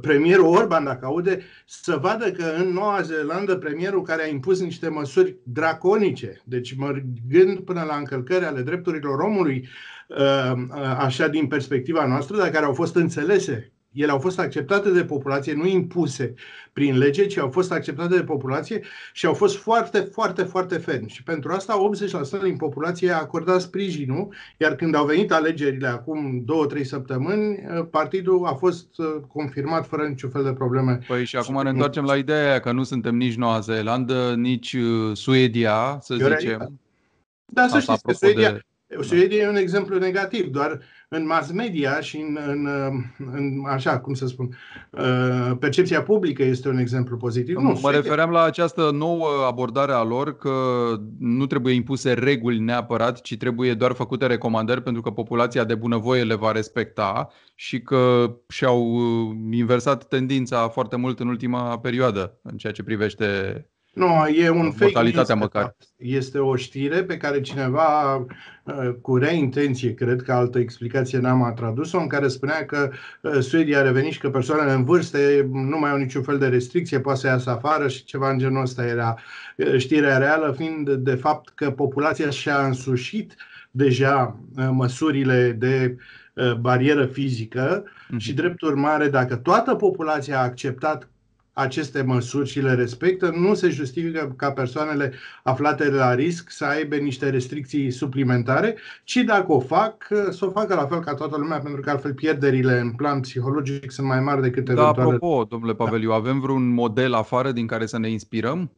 premierul 0.01 0.45
Orban, 0.45 0.83
dacă 0.83 1.05
aude, 1.05 1.41
să 1.65 1.97
vadă 2.01 2.31
că 2.31 2.43
în 2.57 2.73
Noua 2.73 3.01
Zeelandă 3.01 3.55
premierul 3.55 4.01
care 4.01 4.23
a 4.23 4.27
impus 4.27 4.61
niște 4.61 4.87
măsuri 4.87 5.35
draconice, 5.43 6.41
deci 6.43 6.75
mergând 6.75 7.59
până 7.59 7.83
la 7.83 7.95
încălcări 7.95 8.45
ale 8.45 8.61
drepturilor 8.61 9.19
omului, 9.19 9.67
uh, 10.07 10.17
uh, 10.17 10.97
așa 10.97 11.27
din 11.27 11.47
perspectiva 11.47 12.05
noastră, 12.05 12.37
dar 12.37 12.49
care 12.49 12.65
au 12.65 12.73
fost 12.73 12.95
înțelese 12.95 13.72
ele 13.93 14.11
au 14.11 14.19
fost 14.19 14.39
acceptate 14.39 14.89
de 14.89 15.03
populație, 15.03 15.53
nu 15.53 15.67
impuse 15.67 16.33
prin 16.73 16.97
lege, 16.97 17.25
ci 17.25 17.37
au 17.37 17.49
fost 17.49 17.71
acceptate 17.71 18.15
de 18.15 18.23
populație 18.23 18.81
și 19.13 19.25
au 19.25 19.33
fost 19.33 19.57
foarte, 19.57 19.99
foarte, 19.99 20.43
foarte 20.43 20.77
fermi. 20.77 21.09
Și 21.09 21.23
pentru 21.23 21.51
asta 21.51 21.89
80% 22.39 22.41
din 22.43 22.57
populație 22.57 23.11
a 23.11 23.17
acordat 23.17 23.61
sprijinul, 23.61 24.33
iar 24.57 24.75
când 24.75 24.95
au 24.95 25.05
venit 25.05 25.31
alegerile 25.31 25.87
acum 25.87 26.45
2-3 26.77 26.81
săptămâni, 26.81 27.55
partidul 27.91 28.45
a 28.45 28.53
fost 28.53 28.87
uh, 28.97 29.05
confirmat 29.27 29.87
fără 29.87 30.07
niciun 30.07 30.29
fel 30.29 30.43
de 30.43 30.53
probleme. 30.53 30.99
Păi 31.07 31.25
și 31.25 31.35
acum 31.35 31.61
ne 31.63 31.69
întoarcem 31.69 32.03
la 32.03 32.15
ideea 32.15 32.59
că 32.59 32.71
nu 32.71 32.83
suntem 32.83 33.15
nici 33.15 33.35
Noua 33.35 33.59
Zeelandă, 33.59 34.33
nici 34.37 34.73
uh, 34.73 35.11
Suedia, 35.13 35.97
să 36.01 36.15
zicem. 36.15 36.79
Da, 37.45 37.67
să 37.67 37.79
știți 37.79 38.03
că 38.03 38.13
Suedia, 38.13 38.51
de... 38.51 38.61
Suedia 39.01 39.43
e 39.43 39.49
un 39.49 39.55
exemplu 39.55 39.97
negativ, 39.97 40.47
doar 40.47 40.79
în 41.15 41.25
mass 41.25 41.51
media 41.51 41.99
și 41.99 42.17
în, 42.17 42.37
în, 42.47 42.67
în 43.31 43.63
așa, 43.67 43.99
cum 43.99 44.13
să 44.13 44.27
spun, 44.27 44.57
uh, 44.89 45.51
percepția 45.59 46.03
publică 46.03 46.43
este 46.43 46.69
un 46.69 46.77
exemplu 46.77 47.17
pozitiv. 47.17 47.55
Nu, 47.55 47.79
mă 47.81 47.91
refeream 47.91 48.29
la 48.29 48.43
această 48.43 48.91
nouă 48.93 49.27
abordare 49.47 49.91
a 49.91 50.03
lor 50.03 50.37
că 50.37 50.51
nu 51.19 51.45
trebuie 51.45 51.73
impuse 51.73 52.13
reguli 52.13 52.59
neapărat, 52.59 53.21
ci 53.21 53.37
trebuie 53.37 53.73
doar 53.73 53.91
făcute 53.91 54.25
recomandări 54.25 54.83
pentru 54.83 55.01
că 55.01 55.09
populația 55.09 55.63
de 55.63 55.75
bunăvoie 55.75 56.23
le 56.23 56.35
va 56.35 56.51
respecta 56.51 57.27
și 57.55 57.81
că 57.81 58.33
și-au 58.47 58.81
uh, 58.81 59.35
inversat 59.51 60.07
tendința 60.07 60.67
foarte 60.67 60.95
mult 60.95 61.19
în 61.19 61.27
ultima 61.27 61.79
perioadă 61.79 62.39
în 62.41 62.57
ceea 62.57 62.73
ce 62.73 62.83
privește 62.83 63.25
nu, 63.93 64.27
e 64.27 64.49
un 64.49 64.71
fake 64.71 65.01
news. 65.01 65.33
măcar. 65.33 65.75
Este 65.97 66.37
o 66.37 66.55
știre 66.55 67.03
pe 67.03 67.17
care 67.17 67.41
cineva, 67.41 68.15
uh, 68.15 68.89
cu 69.01 69.17
rea 69.17 69.31
intenție, 69.31 69.93
cred 69.93 70.21
că 70.21 70.33
altă 70.33 70.59
explicație 70.59 71.19
n-am 71.19 71.53
tradus-o, 71.55 71.99
în 71.99 72.07
care 72.07 72.27
spunea 72.27 72.65
că 72.65 72.89
uh, 73.21 73.39
Suedia 73.39 73.79
a 73.79 73.81
revenit 73.81 74.11
și 74.11 74.19
că 74.19 74.29
persoanele 74.29 74.71
în 74.71 74.83
vârstă 74.83 75.17
nu 75.51 75.79
mai 75.79 75.91
au 75.91 75.97
niciun 75.97 76.23
fel 76.23 76.37
de 76.37 76.47
restricție, 76.47 76.99
poate 76.99 77.19
să 77.19 77.27
iasă 77.27 77.49
afară 77.49 77.87
și 77.87 78.03
ceva 78.03 78.29
în 78.29 78.37
genul 78.37 78.61
ăsta 78.61 78.85
era 78.85 79.17
uh, 79.57 79.77
știrea 79.77 80.17
reală, 80.17 80.53
fiind 80.57 80.89
de 80.89 81.15
fapt 81.15 81.49
că 81.55 81.71
populația 81.71 82.29
și-a 82.29 82.65
însușit 82.65 83.35
deja 83.71 84.39
măsurile 84.71 85.55
de 85.59 85.97
barieră 86.59 87.05
fizică 87.05 87.83
uh-huh. 87.83 88.17
și 88.17 88.33
drept 88.33 88.61
urmare, 88.61 89.09
dacă 89.09 89.35
toată 89.35 89.75
populația 89.75 90.39
a 90.39 90.43
acceptat 90.43 91.07
aceste 91.53 92.01
măsuri 92.01 92.49
și 92.49 92.59
le 92.59 92.73
respectă, 92.73 93.33
nu 93.35 93.53
se 93.53 93.69
justifică 93.69 94.33
ca 94.37 94.51
persoanele 94.51 95.13
aflate 95.43 95.89
la 95.89 96.13
risc 96.13 96.49
să 96.49 96.65
aibă 96.65 96.95
niște 96.95 97.29
restricții 97.29 97.91
suplimentare, 97.91 98.77
ci 99.03 99.15
dacă 99.15 99.51
o 99.51 99.59
fac, 99.59 100.07
să 100.29 100.45
o 100.45 100.49
facă 100.49 100.75
la 100.75 100.85
fel 100.85 100.99
ca 100.99 101.13
toată 101.13 101.37
lumea, 101.37 101.59
pentru 101.59 101.81
că 101.81 101.89
altfel 101.89 102.13
pierderile 102.13 102.79
în 102.79 102.91
plan 102.91 103.19
psihologic 103.19 103.91
sunt 103.91 104.07
mai 104.07 104.19
mari 104.19 104.41
decât 104.41 104.65
da, 104.65 104.71
eventuale... 104.71 105.15
apropo, 105.15 105.43
domnule 105.43 105.73
Paveliu, 105.73 106.09
da. 106.09 106.15
avem 106.15 106.39
vreun 106.39 106.67
model 106.67 107.13
afară 107.13 107.51
din 107.51 107.67
care 107.67 107.85
să 107.85 107.97
ne 107.97 108.09
inspirăm? 108.09 108.71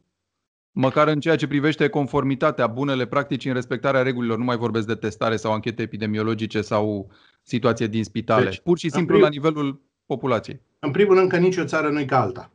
Măcar 0.72 1.08
în 1.08 1.20
ceea 1.20 1.36
ce 1.36 1.46
privește 1.46 1.88
conformitatea, 1.88 2.66
bunele 2.66 3.06
practici 3.06 3.44
în 3.44 3.52
respectarea 3.52 4.02
regulilor, 4.02 4.38
nu 4.38 4.44
mai 4.44 4.56
vorbesc 4.56 4.86
de 4.86 4.94
testare 4.94 5.36
sau 5.36 5.52
anchete 5.52 5.82
epidemiologice 5.82 6.60
sau 6.60 7.10
situație 7.42 7.86
din 7.86 8.04
spitale, 8.04 8.44
deci, 8.44 8.60
pur 8.60 8.78
și 8.78 8.90
simplu 8.90 9.12
prim, 9.12 9.22
la 9.22 9.28
nivelul 9.28 9.80
populației. 10.06 10.60
În 10.78 10.90
primul 10.90 11.14
rând 11.14 11.28
că 11.28 11.36
nicio 11.36 11.64
țară 11.64 11.88
nu 11.88 12.00
e 12.00 12.04
ca 12.04 12.20
alta. 12.20 12.50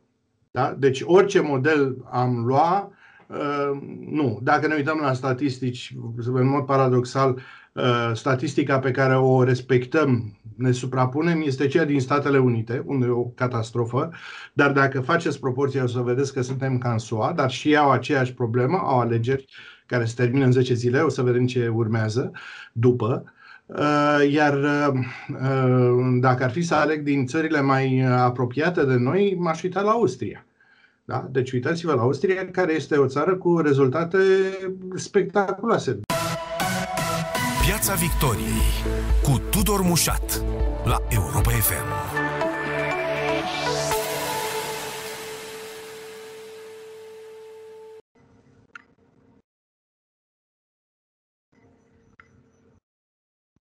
Da? 0.52 0.74
Deci 0.78 1.02
orice 1.04 1.40
model 1.40 1.96
am 2.10 2.44
lua, 2.44 2.92
uh, 3.26 3.80
nu. 4.10 4.38
Dacă 4.42 4.66
ne 4.66 4.74
uităm 4.74 4.98
la 5.02 5.12
statistici, 5.12 5.94
în 6.32 6.46
mod 6.46 6.64
paradoxal, 6.64 7.40
uh, 7.72 8.10
statistica 8.12 8.78
pe 8.78 8.90
care 8.90 9.16
o 9.16 9.42
respectăm, 9.42 10.38
ne 10.56 10.72
suprapunem, 10.72 11.42
este 11.44 11.66
cea 11.66 11.84
din 11.84 12.00
Statele 12.00 12.38
Unite, 12.38 12.82
unde 12.86 13.06
e 13.06 13.10
o 13.10 13.24
catastrofă, 13.24 14.10
dar 14.52 14.72
dacă 14.72 15.00
faceți 15.00 15.40
proporția 15.40 15.82
o 15.82 15.86
să 15.86 16.00
vedeți 16.00 16.32
că 16.32 16.42
suntem 16.42 16.78
ca 16.78 16.92
în 16.92 16.98
SUA, 16.98 17.32
dar 17.32 17.50
și 17.50 17.68
ei 17.68 17.76
au 17.76 17.90
aceeași 17.90 18.34
problemă, 18.34 18.76
au 18.76 19.00
alegeri 19.00 19.46
care 19.86 20.04
se 20.04 20.14
termină 20.16 20.44
în 20.44 20.52
10 20.52 20.74
zile, 20.74 21.00
o 21.00 21.08
să 21.08 21.22
vedem 21.22 21.46
ce 21.46 21.68
urmează 21.68 22.30
după. 22.72 23.22
Uh, 23.24 23.41
iar 24.30 24.54
uh, 24.54 25.00
dacă 26.20 26.44
ar 26.44 26.50
fi 26.50 26.62
să 26.62 26.74
aleg 26.74 27.02
din 27.02 27.26
țările 27.26 27.60
mai 27.60 28.00
apropiate 28.00 28.84
de 28.84 28.94
noi, 28.94 29.36
m-aș 29.38 29.62
uita 29.62 29.80
la 29.80 29.90
Austria. 29.90 30.46
Da? 31.04 31.28
Deci 31.30 31.52
uitați-vă 31.52 31.92
la 31.92 32.02
Austria, 32.02 32.50
care 32.50 32.72
este 32.72 32.96
o 32.96 33.06
țară 33.06 33.34
cu 33.34 33.58
rezultate 33.58 34.18
spectaculoase. 34.94 36.00
Piața 37.66 37.94
Victoriei 37.94 38.62
cu 39.22 39.40
Tudor 39.50 39.80
Mușat 39.80 40.42
la 40.84 40.96
Europa 41.08 41.50
FM. 41.50 42.11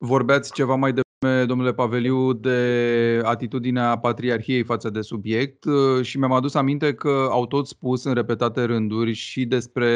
Vorbeați 0.03 0.53
ceva 0.53 0.75
mai 0.75 0.93
devreme, 0.93 1.45
domnule 1.45 1.73
Paveliu, 1.73 2.33
de 2.33 3.21
atitudinea 3.23 3.97
patriarhiei 3.97 4.63
față 4.63 4.89
de 4.89 5.01
subiect 5.01 5.63
uh, 5.63 6.05
și 6.05 6.17
mi-am 6.17 6.31
adus 6.31 6.53
aminte 6.53 6.93
că 6.93 7.27
au 7.29 7.45
tot 7.45 7.67
spus 7.67 8.03
în 8.03 8.13
repetate 8.13 8.63
rânduri 8.63 9.13
și 9.13 9.45
despre 9.45 9.87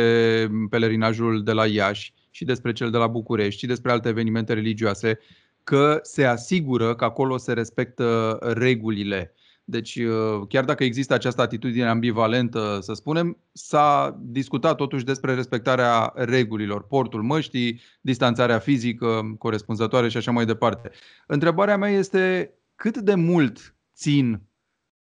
pelerinajul 0.69 1.43
de 1.43 1.51
la 1.51 1.65
Iași 1.65 2.13
și 2.29 2.45
despre 2.45 2.71
cel 2.71 2.91
de 2.91 2.97
la 2.97 3.07
București 3.07 3.59
și 3.59 3.65
despre 3.65 3.91
alte 3.91 4.09
evenimente 4.09 4.53
religioase 4.53 5.19
că 5.63 5.99
se 6.01 6.25
asigură 6.25 6.95
că 6.95 7.03
acolo 7.03 7.37
se 7.37 7.53
respectă 7.53 8.37
regulile. 8.41 9.34
Deci, 9.67 9.95
uh, 9.95 10.47
chiar 10.47 10.65
dacă 10.65 10.83
există 10.83 11.13
această 11.13 11.41
atitudine 11.41 11.87
ambivalentă, 11.87 12.79
să 12.81 12.93
spunem, 12.93 13.37
s-a 13.51 14.19
discutat 14.21 14.75
totuși 14.75 15.03
despre 15.03 15.33
respectarea 15.33 16.11
regulilor, 16.15 16.87
portul 16.87 17.21
măștii, 17.21 17.81
distanțarea 18.01 18.59
fizică 18.59 19.35
corespunzătoare 19.37 20.07
și 20.09 20.17
așa 20.17 20.31
mai 20.31 20.45
departe. 20.45 20.91
Întrebarea 21.27 21.77
mea 21.77 21.89
este 21.89 22.53
cât 22.75 22.97
de 22.97 23.15
mult 23.15 23.75
țin 23.95 24.41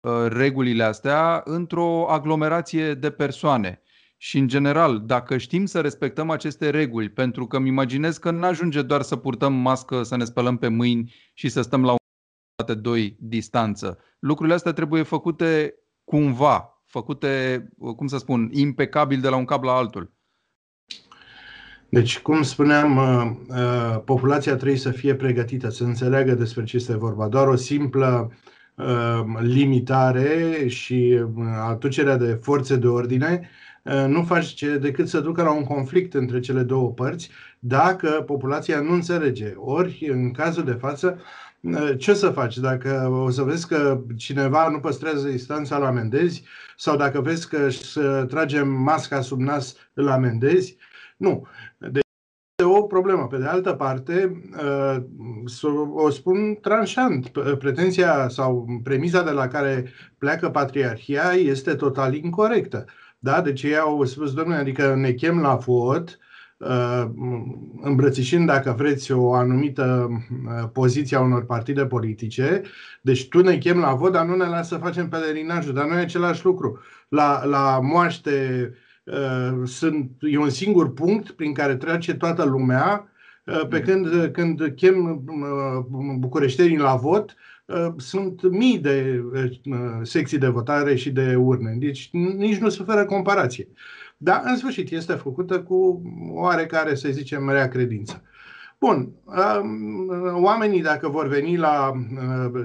uh, 0.01 0.27
regulile 0.29 0.83
astea 0.83 1.43
într-o 1.45 2.11
aglomerație 2.11 2.95
de 2.95 3.11
persoane 3.11 3.83
și, 4.17 4.39
în 4.39 4.49
general, 4.49 5.03
dacă 5.07 5.37
știm 5.37 5.67
să 5.67 5.81
respectăm 5.81 6.31
aceste 6.31 6.71
reguli, 6.71 7.09
pentru 7.09 7.47
că 7.47 7.57
îmi 7.57 7.69
imaginez 7.69 8.19
că 8.19 8.31
nu 8.31 8.45
ajunge 8.45 8.83
doar 8.83 9.03
să 9.03 9.17
purtăm 9.17 9.53
mască, 9.53 10.03
să 10.03 10.17
ne 10.17 10.25
spălăm 10.25 10.57
pe 10.57 10.69
mâini 10.69 11.15
și 11.35 11.49
să 11.49 11.63
stăm 11.63 11.85
la 11.85 11.97
un 12.67 12.83
doi 12.83 13.17
distanță. 13.21 13.99
Lucrurile 14.19 14.55
astea 14.55 14.73
trebuie 14.73 15.03
făcute 15.03 15.75
cumva, 16.05 16.83
făcute, 16.85 17.65
cum 17.97 18.07
să 18.07 18.19
spun, 18.19 18.49
impecabil 18.53 19.21
de 19.21 19.29
la 19.29 19.37
un 19.37 19.45
cap 19.45 19.63
la 19.63 19.73
altul. 19.73 20.13
Deci, 21.89 22.19
cum 22.19 22.43
spuneam, 22.43 22.97
uh, 22.97 23.31
uh, 23.49 24.01
populația 24.05 24.57
trebuie 24.57 24.79
să 24.79 24.91
fie 24.91 25.15
pregătită, 25.15 25.69
să 25.69 25.85
înțeleagă 25.85 26.35
despre 26.35 26.65
ce 26.65 26.77
este 26.77 26.97
vorba. 26.97 27.29
Doar 27.29 27.47
o 27.47 27.57
simplă 27.57 28.33
uh, 28.75 29.21
limitare 29.41 30.65
și 30.67 31.21
aducerea 31.69 32.17
de 32.17 32.39
forțe 32.43 32.77
de 32.77 32.87
ordine 32.87 33.49
nu 34.07 34.23
face 34.23 34.79
decât 34.79 35.09
să 35.09 35.21
ducă 35.21 35.43
la 35.43 35.53
un 35.53 35.65
conflict 35.65 36.15
între 36.15 36.41
cele 36.41 36.63
două 36.63 36.91
părți 36.91 37.31
dacă 37.59 38.09
populația 38.27 38.81
nu 38.81 38.93
înțelege. 38.93 39.53
Ori, 39.57 40.09
în 40.11 40.31
cazul 40.31 40.65
de 40.65 40.73
față, 40.73 41.21
ce 41.99 42.15
să 42.15 42.31
faci? 42.31 42.59
Dacă 42.59 43.09
o 43.11 43.31
să 43.31 43.43
vezi 43.43 43.69
că 43.69 44.01
cineva 44.17 44.69
nu 44.69 44.81
păstrează 44.81 45.29
distanța, 45.29 45.79
la 45.79 45.87
amendezi, 45.87 46.45
sau 46.77 46.97
dacă 46.97 47.21
vezi 47.21 47.49
că 47.49 47.71
să 47.71 48.25
tragem 48.29 48.69
masca 48.69 49.21
sub 49.21 49.41
nas, 49.41 49.75
îl 49.95 50.09
amendezi, 50.09 50.77
nu. 51.17 51.47
Deci 51.79 52.03
este 52.57 52.73
o 52.73 52.83
problemă. 52.83 53.27
Pe 53.27 53.37
de 53.37 53.47
altă 53.47 53.73
parte, 53.73 54.43
uh, 54.63 54.97
o 55.95 56.11
spun 56.11 56.59
tranșant, 56.61 57.29
pretenția 57.59 58.29
sau 58.29 58.67
premisa 58.83 59.23
de 59.23 59.31
la 59.31 59.49
care 59.49 59.93
pleacă 60.19 60.51
patriarhia 60.51 61.33
este 61.33 61.75
total 61.75 62.15
incorrectă. 62.15 62.85
Da? 63.19 63.41
Deci 63.41 63.63
ei 63.63 63.77
au 63.77 64.05
spus, 64.05 64.33
domnule, 64.35 64.59
adică 64.59 64.95
ne 64.95 65.13
chem 65.13 65.41
la 65.41 65.55
vot, 65.55 66.09
uh, 66.09 66.28
îmbrățișând, 67.81 68.47
dacă 68.47 68.75
vreți, 68.79 69.13
o 69.13 69.35
anumită 69.35 70.09
uh, 70.11 70.69
poziție 70.73 71.17
a 71.17 71.21
unor 71.21 71.45
partide 71.45 71.87
politice. 71.87 72.63
Deci 73.01 73.29
tu 73.29 73.43
ne 73.43 73.59
chem 73.59 73.79
la 73.79 73.95
vot, 73.95 74.13
dar 74.13 74.27
nu 74.27 74.37
ne 74.37 74.45
lasă 74.47 74.75
să 74.75 74.81
facem 74.81 75.09
pelerinajul. 75.09 75.75
Dar 75.75 75.87
nu 75.87 75.95
e 75.95 76.01
același 76.01 76.45
lucru. 76.45 76.79
La, 77.09 77.45
la 77.45 77.81
moaște 77.83 78.73
Uh, 79.13 79.61
sunt, 79.65 80.11
e 80.21 80.39
un 80.39 80.51
singur 80.51 80.93
punct 80.93 81.31
prin 81.31 81.53
care 81.53 81.77
trece 81.77 82.15
toată 82.15 82.45
lumea, 82.45 83.09
uh, 83.45 83.67
pe 83.69 83.79
mm. 83.79 83.85
când, 83.85 84.31
când 84.33 84.73
chem 84.77 85.23
uh, 85.27 86.17
bucureștenii 86.19 86.79
la 86.79 86.95
vot, 86.95 87.35
sunt 87.97 88.51
mii 88.51 88.79
de 88.79 89.25
secții 90.03 90.39
de 90.39 90.49
votare 90.49 90.95
și 90.95 91.11
de 91.11 91.35
urne. 91.35 91.77
Deci 91.79 92.09
nici 92.13 92.59
nu 92.59 92.69
suferă 92.69 93.05
comparație. 93.05 93.69
Dar, 94.17 94.43
în 94.45 94.57
sfârșit, 94.57 94.91
este 94.91 95.13
făcută 95.13 95.61
cu 95.61 96.03
oarecare, 96.31 96.95
să 96.95 97.09
zicem, 97.11 97.51
rea 97.51 97.69
credință. 97.69 98.23
Bun, 98.81 99.09
um, 99.25 100.43
oamenii 100.43 100.83
dacă 100.83 101.09
vor 101.09 101.27
veni 101.27 101.57
la, 101.57 101.93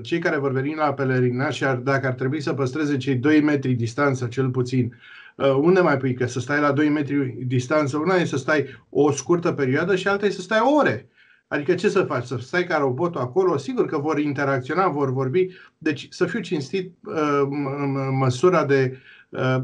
cei 0.02 0.20
care 0.20 0.38
vor 0.38 0.52
veni 0.52 0.76
la 0.76 0.94
pelerinaj 0.94 1.56
și 1.56 1.66
ar, 1.66 1.76
dacă 1.76 2.08
ar 2.08 2.14
trebui 2.14 2.42
să 2.42 2.54
păstreze 2.54 2.98
cei 2.98 3.16
2 3.16 3.42
metri 3.42 3.74
distanță 3.74 4.28
cel 4.28 4.50
puțin 4.50 4.94
Uh, 5.36 5.56
unde 5.62 5.80
mai 5.80 5.98
pui? 5.98 6.14
Că 6.14 6.26
să 6.26 6.40
stai 6.40 6.60
la 6.60 6.72
2 6.72 6.90
metri 6.90 7.36
distanță, 7.46 7.98
una 7.98 8.16
e 8.16 8.26
să 8.26 8.38
stai 8.38 8.66
o 8.90 9.12
scurtă 9.12 9.52
perioadă 9.52 9.96
și 9.96 10.08
alta 10.08 10.26
e 10.26 10.30
să 10.30 10.42
stai 10.42 10.60
ore. 10.80 11.08
Adică 11.54 11.76
ce 11.76 11.90
să 11.90 12.04
faci? 12.04 12.26
Să 12.26 12.38
stai 12.40 12.64
ca 12.64 12.78
robotul 12.78 13.22
acolo? 13.22 13.58
Sigur 13.58 13.86
că 13.86 13.98
vor 13.98 14.20
interacționa, 14.20 14.88
vor 14.88 15.12
vorbi. 15.12 15.48
Deci 15.78 16.08
să 16.10 16.26
fiu 16.26 16.40
cinstit, 16.40 16.92
uh, 17.06 17.42
măsura 18.12 18.66
de 18.66 18.98
uh, 19.30 19.64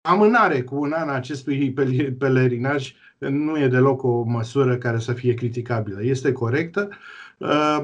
amânare 0.00 0.62
cu 0.62 0.76
un 0.76 0.92
an 0.92 1.08
acestui 1.08 1.72
pelerinaj 2.18 2.94
nu 3.18 3.58
e 3.58 3.68
deloc 3.68 4.02
o 4.02 4.22
măsură 4.22 4.76
care 4.76 4.98
să 4.98 5.12
fie 5.12 5.34
criticabilă. 5.34 6.04
Este 6.04 6.32
corectă, 6.32 6.88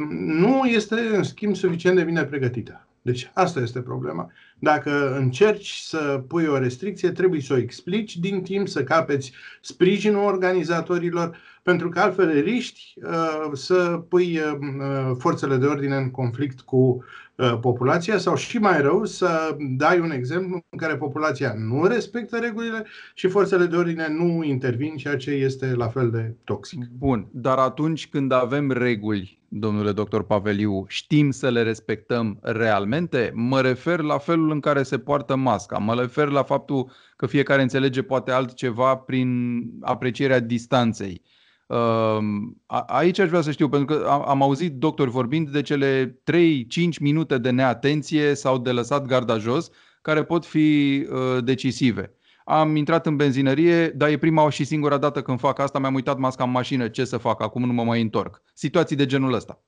nu 0.09 0.64
este, 0.64 0.94
în 1.12 1.22
schimb, 1.22 1.54
suficient 1.54 1.96
de 1.96 2.02
bine 2.02 2.24
pregătită. 2.24 2.87
Deci 3.04 3.30
asta 3.35 3.61
este 3.61 3.80
problema. 3.80 4.30
Dacă 4.59 5.16
încerci 5.16 5.70
să 5.70 6.24
pui 6.28 6.46
o 6.46 6.59
restricție, 6.59 7.11
trebuie 7.11 7.40
să 7.40 7.52
o 7.52 7.57
explici 7.57 8.16
din 8.16 8.42
timp, 8.42 8.68
să 8.68 8.85
capeți 8.85 9.33
sprijinul 9.61 10.24
organizatorilor, 10.24 11.37
pentru 11.64 11.88
că 11.88 12.00
altfel 12.00 12.40
riști 12.40 12.94
uh, 13.03 13.50
să 13.53 14.05
pui 14.09 14.38
uh, 14.38 14.53
uh, 14.79 15.16
forțele 15.18 15.57
de 15.57 15.66
ordine 15.66 15.96
în 15.96 16.11
conflict 16.11 16.61
cu 16.61 17.05
uh, 17.35 17.59
populația 17.61 18.18
sau 18.18 18.37
și 18.37 18.59
mai 18.59 18.81
rău 18.81 19.05
să 19.05 19.57
dai 19.77 19.98
un 19.98 20.11
exemplu 20.11 20.64
în 20.68 20.79
care 20.79 20.96
populația 20.96 21.55
nu 21.57 21.87
respectă 21.87 22.38
regulile 22.38 22.85
și 23.14 23.29
forțele 23.29 23.66
de 23.66 23.77
ordine 23.77 24.09
nu 24.09 24.42
intervin, 24.42 24.96
ceea 24.96 25.16
ce 25.16 25.31
este 25.31 25.74
la 25.74 25.88
fel 25.88 26.11
de 26.11 26.35
toxic. 26.44 26.81
Bun, 26.98 27.29
dar 27.31 27.59
atunci 27.59 28.09
când 28.09 28.33
avem 28.33 28.70
reguli 28.70 29.42
domnule 29.48 29.92
doctor 29.92 30.24
Paveliu, 30.24 30.85
știm 30.88 31.31
să 31.31 31.50
le 31.50 31.62
respectăm 31.62 32.38
realmente? 32.42 33.31
Mă 33.35 33.61
refer 33.61 34.00
la 34.00 34.18
felul 34.18 34.50
în 34.50 34.61
care 34.61 34.83
se 34.83 34.98
poartă 34.98 35.37
masca, 35.37 35.79
mă 35.79 35.94
refer 35.94 36.29
la 36.29 36.42
faptul 36.42 36.90
că 37.16 37.27
fiecare 37.27 37.62
înțelege 37.62 38.03
poate 38.03 38.31
altceva 38.31 38.96
prin 38.96 39.62
aprecierea 39.81 40.40
distanței. 40.40 41.22
Um, 41.66 42.62
aici 42.87 43.18
aș 43.18 43.29
vrea 43.29 43.40
să 43.40 43.50
știu, 43.50 43.68
pentru 43.68 43.96
că 43.96 44.07
am 44.27 44.42
auzit 44.42 44.72
doctori 44.72 45.11
vorbind 45.11 45.48
de 45.48 45.62
cele 45.62 46.20
3-5 46.33 46.98
minute 47.00 47.38
de 47.38 47.50
neatenție 47.50 48.35
sau 48.35 48.59
de 48.59 48.70
lăsat 48.70 49.07
garda 49.07 49.38
jos, 49.38 49.70
care 50.03 50.24
pot 50.24 50.46
fi 50.46 51.07
uh, 51.11 51.44
decisive. 51.44 52.14
Am 52.44 52.77
intrat 52.77 53.07
în 53.07 53.16
benzinărie, 53.16 53.88
dar 53.88 54.09
e 54.09 54.16
prima 54.16 54.50
și 54.50 54.64
singura 54.64 54.98
dată 54.98 55.22
când 55.22 55.38
fac 55.38 55.59
asta, 55.59 55.79
mi-am 55.79 55.94
uitat 55.94 56.18
masca 56.18 56.44
în 56.44 56.50
mașină, 56.50 56.88
ce 56.88 57.05
să 57.05 57.16
fac, 57.16 57.42
acum 57.42 57.64
nu 57.64 57.72
mă 57.72 57.85
mai 57.85 58.00
întorc. 58.00 58.42
Situații 58.55 58.96
de 58.96 59.07
genul 59.07 59.33
ăsta. 59.33 59.62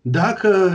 Dacă 0.00 0.70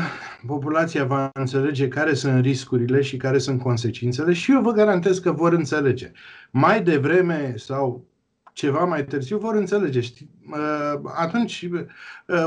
populația 0.48 1.06
va 1.06 1.30
înțelege 1.34 1.88
care 1.88 2.14
sunt 2.14 2.44
riscurile 2.44 3.02
și 3.02 3.18
care 3.18 3.38
sunt 3.38 3.62
consecințele, 3.62 4.34
și 4.34 4.52
eu 4.52 4.62
vă 4.62 4.72
garantez 4.72 5.20
că 5.20 5.32
vor 5.32 5.54
înțelege. 5.54 6.12
Mai 6.52 6.84
devreme 6.84 7.54
sau 7.58 8.09
ceva 8.60 8.86
mai 8.86 9.06
târziu 9.06 9.38
vor 9.38 9.56
înțelege. 9.56 10.00
Știi? 10.00 10.30
Uh, 10.52 11.00
atunci 11.16 11.68
uh, 11.72 11.86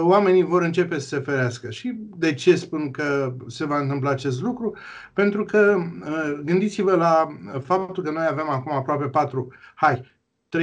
oamenii 0.01 0.43
vor 0.43 0.63
începe 0.63 0.99
să 0.99 1.07
se 1.07 1.19
ferească. 1.19 1.71
Și 1.71 1.97
de 2.17 2.35
ce 2.35 2.57
spun 2.57 2.91
că 2.91 3.35
se 3.47 3.65
va 3.65 3.79
întâmpla 3.79 4.11
acest 4.11 4.43
lucru? 4.43 4.77
Pentru 5.13 5.45
că 5.45 5.77
uh, 5.77 6.41
gândiți-vă 6.45 6.95
la 6.95 7.37
faptul 7.65 8.03
că 8.03 8.11
noi 8.11 8.27
avem 8.31 8.49
acum 8.49 8.73
aproape 8.73 9.05
4, 9.05 9.53
hai, 9.75 10.11
3,5% 10.57 10.61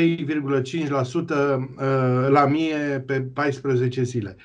la 2.30 2.46
mie 2.46 3.04
pe 3.06 3.22
14 3.22 4.04
zile 4.04 4.36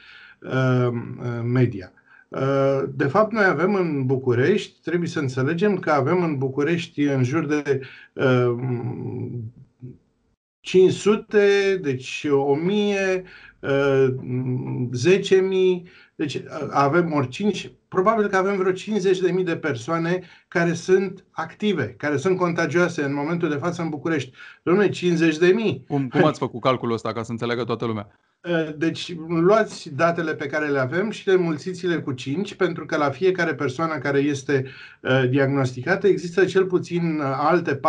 media. 1.42 1.92
De 2.88 3.04
fapt, 3.04 3.32
noi 3.32 3.44
avem 3.44 3.74
în 3.74 4.06
București, 4.06 4.80
trebuie 4.82 5.08
să 5.08 5.18
înțelegem 5.18 5.78
că 5.78 5.90
avem 5.90 6.22
în 6.22 6.38
București 6.38 7.02
în 7.02 7.24
jur 7.24 7.46
de 7.46 7.80
500, 10.64 11.78
deci 11.82 12.26
1000, 12.30 13.24
10.000, 13.62 13.68
deci 16.14 16.42
avem 16.70 17.12
ori 17.12 17.28
5, 17.28 17.72
probabil 17.88 18.26
că 18.26 18.36
avem 18.36 18.56
vreo 18.56 18.72
50.000 18.72 19.44
de 19.44 19.56
persoane 19.56 20.22
care 20.48 20.72
sunt 20.72 21.24
active, 21.30 21.94
care 21.98 22.16
sunt 22.16 22.36
contagioase 22.36 23.02
în 23.02 23.14
momentul 23.14 23.48
de 23.48 23.54
față 23.54 23.82
în 23.82 23.88
București. 23.88 24.30
Dom'le, 24.70 24.88
50.000. 24.88 24.92
Cum, 25.86 26.08
cum 26.08 26.24
ați 26.24 26.38
făcut 26.38 26.60
calculul 26.60 26.94
ăsta 26.94 27.12
ca 27.12 27.22
să 27.22 27.30
înțeleagă 27.30 27.64
toată 27.64 27.84
lumea? 27.84 28.18
Deci 28.76 29.14
luați 29.28 29.94
datele 29.94 30.34
pe 30.34 30.46
care 30.46 30.68
le 30.68 30.78
avem 30.78 31.10
și 31.10 31.28
le 31.28 31.36
mulțiți-le 31.36 32.00
cu 32.00 32.12
5, 32.12 32.54
pentru 32.54 32.86
că 32.86 32.96
la 32.96 33.10
fiecare 33.10 33.54
persoană 33.54 33.98
care 33.98 34.18
este 34.18 34.66
diagnosticată 35.30 36.06
există 36.06 36.44
cel 36.44 36.66
puțin 36.66 37.20
alte 37.20 37.80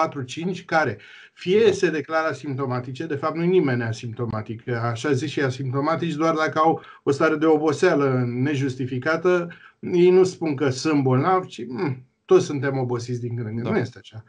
4-5 0.55 0.65
care 0.65 0.97
fie 1.33 1.71
se 1.71 1.89
declară 1.89 2.27
asimptomatice, 2.27 3.05
de 3.05 3.15
fapt 3.15 3.35
nu 3.35 3.43
nimeni 3.43 3.83
asimptomatic, 3.83 4.67
așa 4.67 5.11
zis 5.11 5.29
și 5.29 5.41
asimptomatici 5.41 6.13
doar 6.13 6.33
dacă 6.33 6.59
au 6.59 6.81
o 7.03 7.11
stare 7.11 7.35
de 7.35 7.45
oboseală 7.45 8.23
nejustificată, 8.27 9.47
ei 9.79 10.09
nu 10.09 10.23
spun 10.23 10.55
că 10.55 10.69
sunt 10.69 11.03
bolnavi, 11.03 11.47
ci 11.47 11.65
mm, 11.67 12.05
toți 12.25 12.45
suntem 12.45 12.77
obosiți 12.77 13.21
din 13.21 13.35
când 13.35 13.47
în 13.47 13.53
când. 13.53 13.65
Da. 13.65 13.71
Nu 13.71 13.77
este 13.77 13.99
așa. 14.01 14.23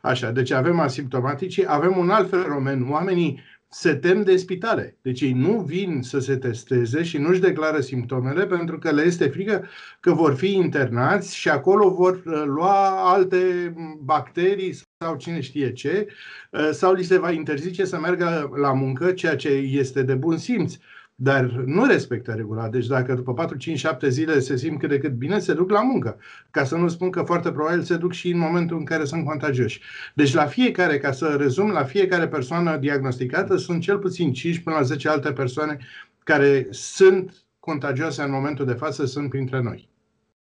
Așa, 0.00 0.30
deci 0.30 0.50
avem 0.50 0.80
asimptomatici, 0.80 1.64
avem 1.66 1.96
un 1.96 2.10
alt 2.10 2.28
fenomen. 2.28 2.90
Oamenii 2.90 3.40
se 3.74 3.94
tem 3.94 4.22
de 4.22 4.36
spitale. 4.36 4.96
Deci 5.02 5.20
ei 5.20 5.32
nu 5.32 5.60
vin 5.60 6.02
să 6.02 6.18
se 6.18 6.36
testeze 6.36 7.02
și 7.02 7.18
nu-și 7.18 7.40
declară 7.40 7.80
simptomele 7.80 8.46
pentru 8.46 8.78
că 8.78 8.90
le 8.90 9.02
este 9.02 9.28
frică 9.28 9.64
că 10.00 10.12
vor 10.12 10.34
fi 10.34 10.54
internați 10.54 11.36
și 11.36 11.48
acolo 11.48 11.90
vor 11.90 12.22
uh, 12.26 12.42
lua 12.46 13.12
alte 13.12 13.72
bacterii 14.00 14.78
sau 14.98 15.16
cine 15.16 15.40
știe 15.40 15.72
ce, 15.72 16.06
uh, 16.50 16.68
sau 16.72 16.92
li 16.92 17.02
se 17.02 17.18
va 17.18 17.30
interzice 17.30 17.84
să 17.84 17.98
meargă 17.98 18.50
la 18.60 18.72
muncă, 18.72 19.12
ceea 19.12 19.36
ce 19.36 19.48
este 19.48 20.02
de 20.02 20.14
bun 20.14 20.36
simț. 20.36 20.74
Dar 21.22 21.44
nu 21.50 21.86
respectă 21.86 22.32
regula. 22.32 22.68
Deci 22.68 22.86
dacă 22.86 23.14
după 23.14 23.34
4, 23.34 23.56
5, 23.56 23.78
7 23.78 24.08
zile 24.08 24.38
se 24.38 24.56
simt 24.56 24.78
cât 24.78 24.88
de 24.88 24.98
cât 24.98 25.12
bine, 25.12 25.38
se 25.38 25.54
duc 25.54 25.70
la 25.70 25.82
muncă. 25.82 26.18
Ca 26.50 26.64
să 26.64 26.76
nu 26.76 26.88
spun 26.88 27.10
că 27.10 27.22
foarte 27.22 27.52
probabil 27.52 27.82
se 27.82 27.96
duc 27.96 28.12
și 28.12 28.30
în 28.30 28.38
momentul 28.38 28.76
în 28.76 28.84
care 28.84 29.04
sunt 29.04 29.24
contagioși. 29.24 29.80
Deci 30.14 30.34
la 30.34 30.46
fiecare, 30.46 30.98
ca 30.98 31.12
să 31.12 31.36
rezum, 31.38 31.70
la 31.70 31.84
fiecare 31.84 32.28
persoană 32.28 32.76
diagnosticată 32.76 33.56
sunt 33.56 33.82
cel 33.82 33.98
puțin 33.98 34.32
5 34.32 34.58
până 34.58 34.76
la 34.76 34.82
10 34.82 35.08
alte 35.08 35.32
persoane 35.32 35.78
care 36.24 36.66
sunt 36.70 37.34
contagioase 37.60 38.22
în 38.22 38.30
momentul 38.30 38.66
de 38.66 38.72
față, 38.72 39.06
sunt 39.06 39.28
printre 39.28 39.60
noi. 39.60 39.88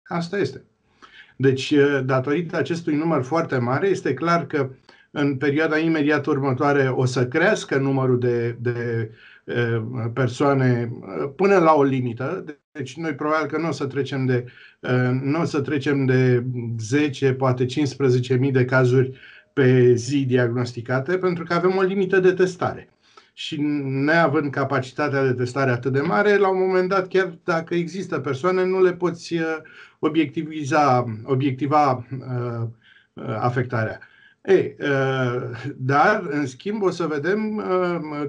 Asta 0.03 0.37
este. 0.37 0.63
Deci, 1.35 1.73
datorită 2.05 2.57
acestui 2.57 2.95
număr 2.95 3.23
foarte 3.23 3.57
mare, 3.57 3.87
este 3.87 4.13
clar 4.13 4.47
că 4.47 4.69
în 5.11 5.35
perioada 5.35 5.77
imediat 5.77 6.25
următoare 6.25 6.87
o 6.87 7.05
să 7.05 7.27
crească 7.27 7.77
numărul 7.77 8.19
de, 8.19 8.57
de 8.61 9.09
persoane 10.13 10.91
până 11.35 11.57
la 11.57 11.73
o 11.73 11.83
limită. 11.83 12.43
Deci 12.71 12.97
noi 12.97 13.13
probabil 13.13 13.47
că 13.47 13.57
nu 13.57 13.67
o 13.67 13.71
să 13.71 13.85
trecem 13.85 14.25
de, 14.25 14.45
nu 15.21 15.41
o 15.41 15.43
să 15.43 15.61
trecem 15.61 16.05
de 16.05 16.45
10, 16.79 17.33
poate 17.33 17.65
15.000 17.65 18.51
de 18.51 18.65
cazuri 18.65 19.17
pe 19.53 19.93
zi 19.93 20.25
diagnosticate, 20.25 21.17
pentru 21.17 21.43
că 21.43 21.53
avem 21.53 21.77
o 21.77 21.81
limită 21.81 22.19
de 22.19 22.31
testare. 22.31 22.89
Și 23.33 23.61
neavând 23.83 24.51
capacitatea 24.51 25.25
de 25.25 25.33
testare 25.33 25.71
atât 25.71 25.93
de 25.93 26.01
mare, 26.01 26.37
la 26.37 26.49
un 26.49 26.59
moment 26.59 26.89
dat, 26.89 27.07
chiar 27.07 27.37
dacă 27.43 27.75
există 27.75 28.19
persoane, 28.19 28.65
nu 28.65 28.81
le 28.81 28.93
poți 28.93 29.35
obiectiviza, 29.99 31.05
obiectiva 31.23 32.07
afectarea. 33.39 33.99
Ei, 34.45 34.75
dar, 35.75 36.27
în 36.29 36.45
schimb, 36.45 36.81
o 36.81 36.89
să 36.89 37.05
vedem 37.05 37.63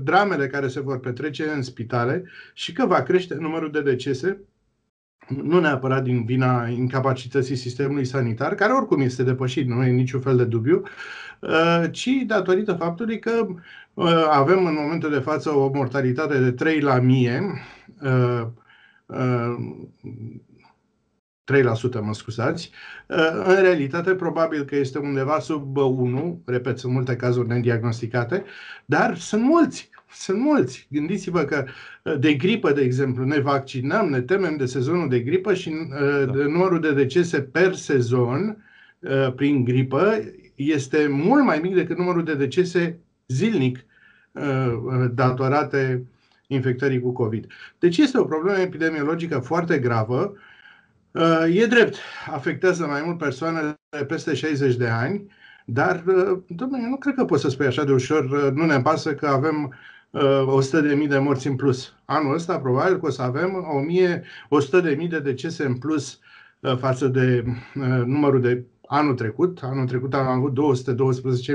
dramele 0.03 0.47
care 0.47 0.69
se 0.69 0.81
vor 0.81 1.01
petrece 1.01 1.49
în 1.49 1.63
spitale 1.63 2.25
și 2.55 2.73
că 2.73 2.87
va 2.87 3.03
crește 3.03 3.35
numărul 3.35 3.71
de 3.71 3.83
decese, 3.83 4.41
nu 5.29 5.61
neapărat 5.61 6.03
din 6.03 6.25
vina 6.25 6.69
incapacității 6.69 7.57
sistemului 7.57 8.05
sanitar, 8.05 8.55
care 8.55 8.73
oricum 8.73 9.01
este 9.01 9.23
depășit, 9.23 9.69
nu 9.69 9.85
e 9.85 9.91
niciun 9.91 10.21
fel 10.21 10.37
de 10.37 10.45
dubiu, 10.45 10.83
ci 11.91 12.09
datorită 12.27 12.73
faptului 12.73 13.19
că 13.19 13.47
avem 14.31 14.67
în 14.67 14.75
momentul 14.75 15.11
de 15.11 15.19
față 15.19 15.51
o 15.51 15.71
mortalitate 15.75 16.39
de 16.39 16.53
3 16.53 16.81
la 16.81 16.99
mie, 16.99 17.43
3%, 21.53 22.01
mă 22.01 22.15
scuzați. 22.15 22.71
Uh, 23.07 23.17
în 23.45 23.61
realitate, 23.61 24.15
probabil 24.15 24.65
că 24.65 24.77
este 24.77 24.99
undeva 24.99 25.39
sub 25.39 25.77
1, 25.77 26.43
repet, 26.45 26.79
sunt 26.79 26.93
multe 26.93 27.17
cazuri 27.17 27.49
nediagnosticate, 27.49 28.45
dar 28.85 29.17
sunt 29.17 29.43
mulți. 29.43 29.91
Sunt 30.11 30.39
mulți. 30.39 30.87
Gândiți-vă 30.91 31.43
că 31.43 31.65
uh, 32.03 32.19
de 32.19 32.35
gripă, 32.35 32.73
de 32.73 32.81
exemplu, 32.81 33.25
ne 33.25 33.39
vaccinăm, 33.39 34.09
ne 34.09 34.21
temem 34.21 34.57
de 34.57 34.67
sezonul 34.67 35.09
de 35.09 35.21
gripă 35.21 35.55
și 35.55 35.69
uh, 35.69 36.27
da. 36.27 36.33
numărul 36.33 36.81
de 36.81 36.93
decese 36.93 37.41
per 37.41 37.75
sezon 37.75 38.61
prin 39.37 39.65
gripă 39.65 40.21
este 40.55 41.07
mult 41.11 41.45
mai 41.45 41.59
mic 41.63 41.75
decât 41.75 41.99
numărul 41.99 42.25
de 42.25 42.35
decese 42.35 42.99
zilnic 43.27 43.85
datorate 45.11 46.07
infectării 46.47 47.01
cu 47.01 47.13
COVID. 47.13 47.47
Deci 47.79 47.99
este 47.99 48.19
o 48.19 48.25
problemă 48.25 48.59
epidemiologică 48.59 49.39
foarte 49.39 49.79
gravă 49.79 50.37
E 51.53 51.67
drept, 51.67 51.97
afectează 52.31 52.87
mai 52.87 53.03
mult 53.05 53.19
persoanele 53.19 53.81
peste 54.07 54.35
60 54.35 54.77
de 54.77 54.87
ani, 54.87 55.27
dar, 55.67 56.05
domnule, 56.49 56.89
nu 56.89 56.97
cred 56.97 57.15
că 57.15 57.25
poți 57.25 57.43
să 57.43 57.49
spui 57.49 57.67
așa 57.67 57.85
de 57.85 57.93
ușor, 57.93 58.53
nu 58.53 58.65
ne 58.65 58.81
pasă 58.81 59.15
că 59.15 59.27
avem 59.27 59.75
100.000 61.03 61.09
de 61.09 61.19
morți 61.19 61.47
în 61.47 61.57
plus. 61.57 61.95
Anul 62.05 62.35
ăsta 62.35 62.59
probabil 62.59 62.99
că 62.99 63.07
o 63.07 63.11
să 63.11 63.23
avem 63.23 63.67
100.000 65.03 65.09
de 65.09 65.21
decese 65.21 65.65
în 65.65 65.75
plus 65.75 66.19
față 66.79 67.07
de 67.09 67.45
numărul 68.05 68.41
de 68.41 68.65
anul 68.89 69.15
trecut. 69.15 69.61
Anul 69.63 69.87
trecut 69.87 70.15
am 70.15 70.27
avut 70.27 70.59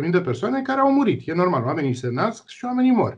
212.000 0.05 0.09
de 0.11 0.21
persoane 0.21 0.61
care 0.61 0.79
au 0.79 0.93
murit. 0.93 1.27
E 1.27 1.33
normal, 1.33 1.63
oamenii 1.63 1.93
se 1.93 2.09
nasc 2.09 2.47
și 2.47 2.65
oamenii 2.65 2.91
mor. 2.91 3.17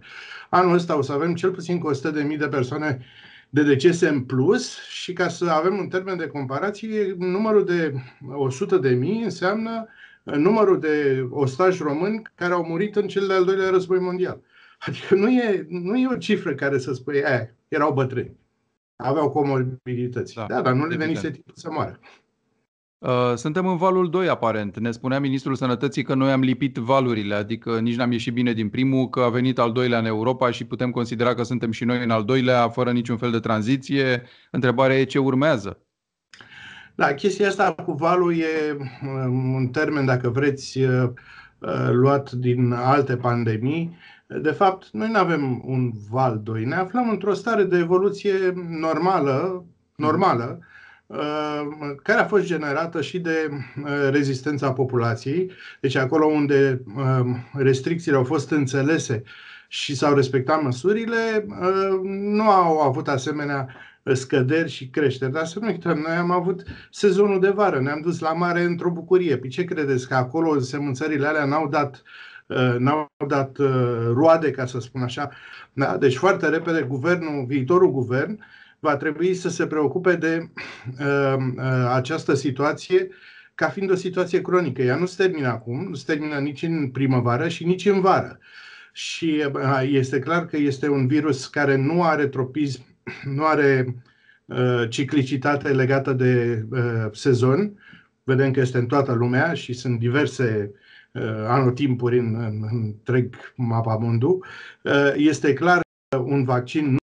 Anul 0.50 0.74
ăsta 0.74 0.98
o 0.98 1.02
să 1.02 1.12
avem 1.12 1.34
cel 1.34 1.52
puțin 1.52 1.80
cu 1.80 1.92
100.000 1.94 2.38
de 2.38 2.48
persoane 2.48 3.06
de 3.54 3.64
decese 3.64 4.08
în 4.08 4.24
plus 4.24 4.80
și 4.88 5.14
ca 5.14 5.28
să 5.28 5.46
avem 5.46 5.78
un 5.78 5.88
termen 5.88 6.18
de 6.18 6.28
comparație, 6.28 7.16
numărul 7.18 7.66
de 7.66 7.94
100 8.34 8.78
de 8.78 8.90
mii 8.90 9.24
înseamnă 9.24 9.88
numărul 10.24 10.80
de 10.80 11.28
ostași 11.30 11.84
români 11.84 12.22
care 12.36 12.54
au 12.54 12.66
murit 12.66 12.96
în 12.96 13.08
cel 13.08 13.28
de-al 13.28 13.46
doilea 13.46 13.70
război 13.70 14.00
mondial. 14.00 14.42
Adică 14.80 15.16
nu 15.16 15.30
e, 15.30 15.66
nu 15.70 15.98
e 15.98 16.08
o 16.08 16.18
cifră 16.18 16.56
care 16.56 16.78
să 16.78 16.94
spui, 16.94 17.24
aia, 17.24 17.56
erau 17.68 17.94
bătrâni, 17.94 18.38
aveau 18.96 19.30
comorbidități. 19.30 20.34
Da, 20.34 20.46
da 20.46 20.62
dar 20.62 20.74
nu 20.74 20.86
le 20.86 20.96
venise 20.96 21.32
timpul 21.32 21.54
să 21.56 21.72
moară. 21.72 22.00
Uh, 23.04 23.34
suntem 23.36 23.68
în 23.68 23.78
valul 23.78 24.10
2 24.10 24.30
aparent. 24.30 24.80
Ne 24.80 24.92
spunea 24.92 25.20
Ministrul 25.20 25.56
Sănătății 25.56 26.04
că 26.04 26.14
noi 26.14 26.32
am 26.32 26.42
lipit 26.42 26.76
valurile, 26.76 27.36
adică 27.36 27.80
nici 27.80 27.96
n-am 27.96 28.12
ieșit 28.12 28.34
bine 28.34 28.54
din 28.54 28.70
primul, 28.70 29.10
că 29.10 29.20
a 29.20 29.30
venit 29.30 29.60
al 29.60 29.72
doilea 29.72 30.00
în 30.00 30.06
Europa 30.06 30.52
și 30.52 30.66
putem 30.66 30.92
considera 30.92 31.34
că 31.34 31.44
suntem 31.44 31.72
și 31.72 31.86
noi 31.86 32.04
în 32.04 32.10
al 32.10 32.24
doilea, 32.24 32.70
fără 32.70 32.92
niciun 32.92 33.18
fel 33.18 33.32
de 33.32 33.40
tranziție. 33.40 34.24
Întrebarea 34.52 35.00
e 35.00 35.04
ce 35.04 35.20
urmează. 35.20 35.80
Da, 36.96 37.14
chestia 37.14 37.48
asta 37.48 37.74
cu 37.74 37.92
valul 37.92 38.34
e 38.38 38.78
um, 39.28 39.54
un 39.54 39.68
termen, 39.68 40.06
dacă 40.06 40.30
vreți, 40.30 40.82
uh, 40.82 41.10
uh, 41.60 41.90
luat 41.92 42.32
din 42.32 42.72
alte 42.72 43.16
pandemii. 43.16 43.98
De 44.42 44.52
fapt, 44.52 44.90
noi 44.92 45.10
nu 45.12 45.20
avem 45.20 45.62
un 45.66 45.92
val 46.10 46.40
2, 46.44 46.66
ne 46.66 46.76
aflăm 46.76 47.10
într-o 47.10 47.34
stare 47.34 47.64
de 47.64 47.78
evoluție 47.78 48.34
normală, 48.80 49.66
normală, 49.96 50.58
mm 50.60 50.60
Uh, 50.60 50.66
care 52.04 52.20
a 52.20 52.26
fost 52.26 52.46
generată 52.46 53.02
și 53.02 53.20
de 53.20 53.50
uh, 53.52 54.10
rezistența 54.10 54.74
populației. 54.74 55.52
Deci 55.80 55.96
acolo 55.96 56.26
unde 56.26 56.82
uh, 56.96 57.26
restricțiile 57.54 58.18
au 58.18 58.24
fost 58.24 58.52
înțelese 58.52 59.24
și 59.68 59.96
s-au 59.96 60.14
respectat 60.16 60.64
măsurile, 60.64 61.46
nu 62.04 62.50
au 62.50 62.80
avut 62.80 63.08
asemenea 63.08 63.68
scăderi 64.14 64.70
și 64.70 64.90
creșteri. 64.90 65.32
Dar 65.32 65.46
să 65.46 65.60
nu 65.60 65.68
uităm, 65.68 65.98
noi 65.98 66.16
am 66.16 66.32
avut 66.32 66.64
sezonul 66.92 67.40
de 67.40 67.50
vară, 67.50 67.80
ne-am 67.80 68.02
dus 68.02 68.20
la 68.20 68.34
mare 68.34 68.62
într-o 68.62 68.90
bucurie. 68.90 69.38
Pe 69.38 69.48
ce 69.48 69.64
credeți 69.64 70.08
că 70.08 70.16
acolo 70.16 70.60
semânțările 70.60 71.28
alea 71.28 71.46
n-au 71.46 71.68
dat 71.68 72.04
n-au 72.78 73.12
dat 73.28 73.58
roade, 74.14 74.52
ca 74.52 74.66
să 74.66 74.80
spun 74.80 75.02
așa. 75.02 75.30
Da? 75.74 75.98
Deci 75.98 76.16
foarte 76.16 76.48
repede 76.48 76.82
guvernul, 76.82 77.46
viitorul 77.46 77.92
guvern, 77.92 78.40
va 78.84 78.98
trebui 78.98 79.34
să 79.34 79.50
se 79.50 79.68
preocupe 79.68 80.16
de 80.16 80.50
uh, 81.00 81.36
uh, 81.56 81.92
această 81.94 82.34
situație 82.34 83.08
ca 83.56 83.70
fiind 83.70 83.92
o 83.92 83.96
situație 83.96 84.42
cronică. 84.42 84.82
Ea 84.82 84.96
nu 84.96 85.06
se 85.06 85.24
termină 85.24 85.48
acum, 85.48 85.88
nu 85.88 85.94
se 85.94 86.04
termină 86.06 86.36
nici 86.36 86.64
în 86.64 86.90
primăvară 86.90 87.48
și 87.48 87.66
nici 87.66 87.86
în 87.86 88.02
vară. 88.02 88.40
Și 88.92 89.46
uh, 89.54 89.82
este 89.86 90.20
clar 90.20 90.46
că 90.46 90.58
este 90.58 90.90
un 90.90 91.08
virus 91.08 91.48
care 91.48 91.76
nu 91.76 92.04
are 92.04 92.28
tropism, 92.28 92.82
nu 93.36 93.46
are 93.46 93.96
uh, 94.46 94.90
ciclicitate 94.90 95.70
legată 95.70 96.14
de 96.14 96.66
uh, 96.72 97.06
sezon. 97.12 97.80
Vedem 98.24 98.52
că 98.52 98.60
este 98.60 98.78
în 98.78 98.86
toată 98.86 99.14
lumea 99.14 99.54
și 99.54 99.74
sunt 99.74 100.00
diverse 100.00 100.72
uh, 101.12 101.46
anotimpuri 101.48 102.20
în, 102.20 102.36
în, 102.36 102.68
în 102.72 102.82
întreg 102.84 103.36
mapamondul. 103.56 104.46
Uh, 104.84 105.14
este 105.16 105.54
clar 105.54 105.82
că 106.10 106.18
un 106.18 106.44
vaccin 106.44 106.98
Uh, 106.98 107.03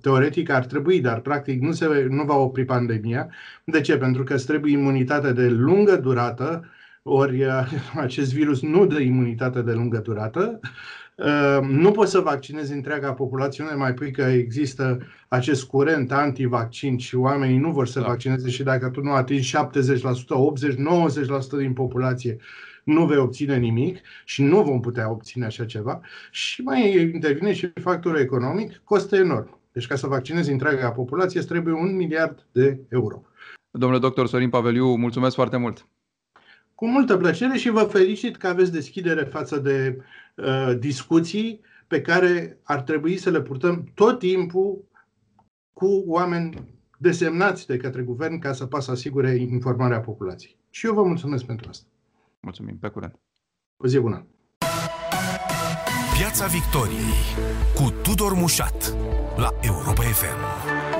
teoretic 0.00 0.50
ar 0.50 0.64
trebui, 0.64 1.00
dar 1.00 1.20
practic 1.20 1.60
nu, 1.60 1.72
se, 1.72 2.06
nu 2.08 2.24
va 2.24 2.36
opri 2.36 2.64
pandemia. 2.64 3.28
De 3.64 3.80
ce? 3.80 3.96
Pentru 3.96 4.22
că 4.22 4.34
îți 4.34 4.46
trebuie 4.46 4.72
imunitate 4.72 5.32
de 5.32 5.48
lungă 5.48 5.96
durată, 5.96 6.64
ori 7.02 7.44
uh, 7.44 7.72
acest 8.06 8.34
virus 8.34 8.62
nu 8.62 8.86
dă 8.86 8.98
imunitate 8.98 9.62
de 9.62 9.72
lungă 9.72 9.98
durată. 9.98 10.60
Uh, 11.14 11.58
nu 11.68 11.90
poți 11.90 12.10
să 12.10 12.18
vaccinezi 12.20 12.72
întreaga 12.72 13.12
populație, 13.12 13.64
nu 13.70 13.78
mai 13.78 13.94
pui 13.94 14.10
că 14.10 14.22
există 14.22 14.98
acest 15.28 15.64
curent 15.64 16.12
antivaccin 16.12 16.98
și 16.98 17.16
oamenii 17.16 17.58
nu 17.58 17.70
vor 17.70 17.86
să 17.86 18.00
da. 18.00 18.06
vaccineze 18.06 18.50
și 18.50 18.62
dacă 18.62 18.88
tu 18.88 19.00
nu 19.00 19.12
atingi 19.12 19.56
70%, 19.56 19.58
80, 20.28 20.74
90% 20.74 20.78
din 21.58 21.72
populație, 21.72 22.36
nu 22.86 23.06
vei 23.06 23.16
obține 23.16 23.56
nimic 23.56 23.98
și 24.24 24.42
nu 24.42 24.62
vom 24.62 24.80
putea 24.80 25.10
obține 25.10 25.44
așa 25.44 25.64
ceva. 25.64 26.00
Și 26.30 26.62
mai 26.62 27.10
intervine 27.12 27.52
și 27.52 27.72
factorul 27.80 28.18
economic, 28.18 28.80
costă 28.84 29.16
enorm. 29.16 29.58
Deci 29.72 29.86
ca 29.86 29.96
să 29.96 30.06
vaccinezi 30.06 30.50
întreaga 30.50 30.90
populație 30.90 31.38
îți 31.38 31.48
trebuie 31.48 31.74
un 31.74 31.96
miliard 31.96 32.46
de 32.52 32.80
euro. 32.88 33.22
Domnule 33.70 34.00
doctor 34.00 34.26
Sorin 34.26 34.48
Paveliu, 34.48 34.94
mulțumesc 34.94 35.34
foarte 35.34 35.56
mult! 35.56 35.86
Cu 36.74 36.88
multă 36.88 37.16
plăcere 37.16 37.56
și 37.56 37.70
vă 37.70 37.82
felicit 37.82 38.36
că 38.36 38.46
aveți 38.46 38.72
deschidere 38.72 39.22
față 39.24 39.58
de 39.58 39.98
uh, 40.34 40.78
discuții 40.78 41.60
pe 41.86 42.00
care 42.00 42.58
ar 42.62 42.80
trebui 42.80 43.16
să 43.16 43.30
le 43.30 43.42
purtăm 43.42 43.84
tot 43.94 44.18
timpul 44.18 44.84
cu 45.72 46.04
oameni 46.06 46.74
desemnați 46.98 47.66
de 47.66 47.76
către 47.76 48.02
guvern 48.02 48.38
ca 48.38 48.52
să 48.52 48.66
poată 48.66 48.84
să 48.84 48.90
asigure 48.90 49.34
informarea 49.34 50.00
populației. 50.00 50.56
Și 50.70 50.86
eu 50.86 50.94
vă 50.94 51.02
mulțumesc 51.02 51.44
pentru 51.44 51.68
asta. 51.68 51.86
Mulțumim, 52.46 52.78
pe 52.78 52.88
curând. 52.88 53.20
O 53.76 53.86
zi 53.86 53.98
bună! 53.98 54.26
Piața 56.16 56.46
Victoriei 56.46 57.22
cu 57.74 57.90
Tudor 58.02 58.32
Mușat 58.32 58.94
la 59.36 59.50
Europa 59.60 60.02
FM. 60.02 60.95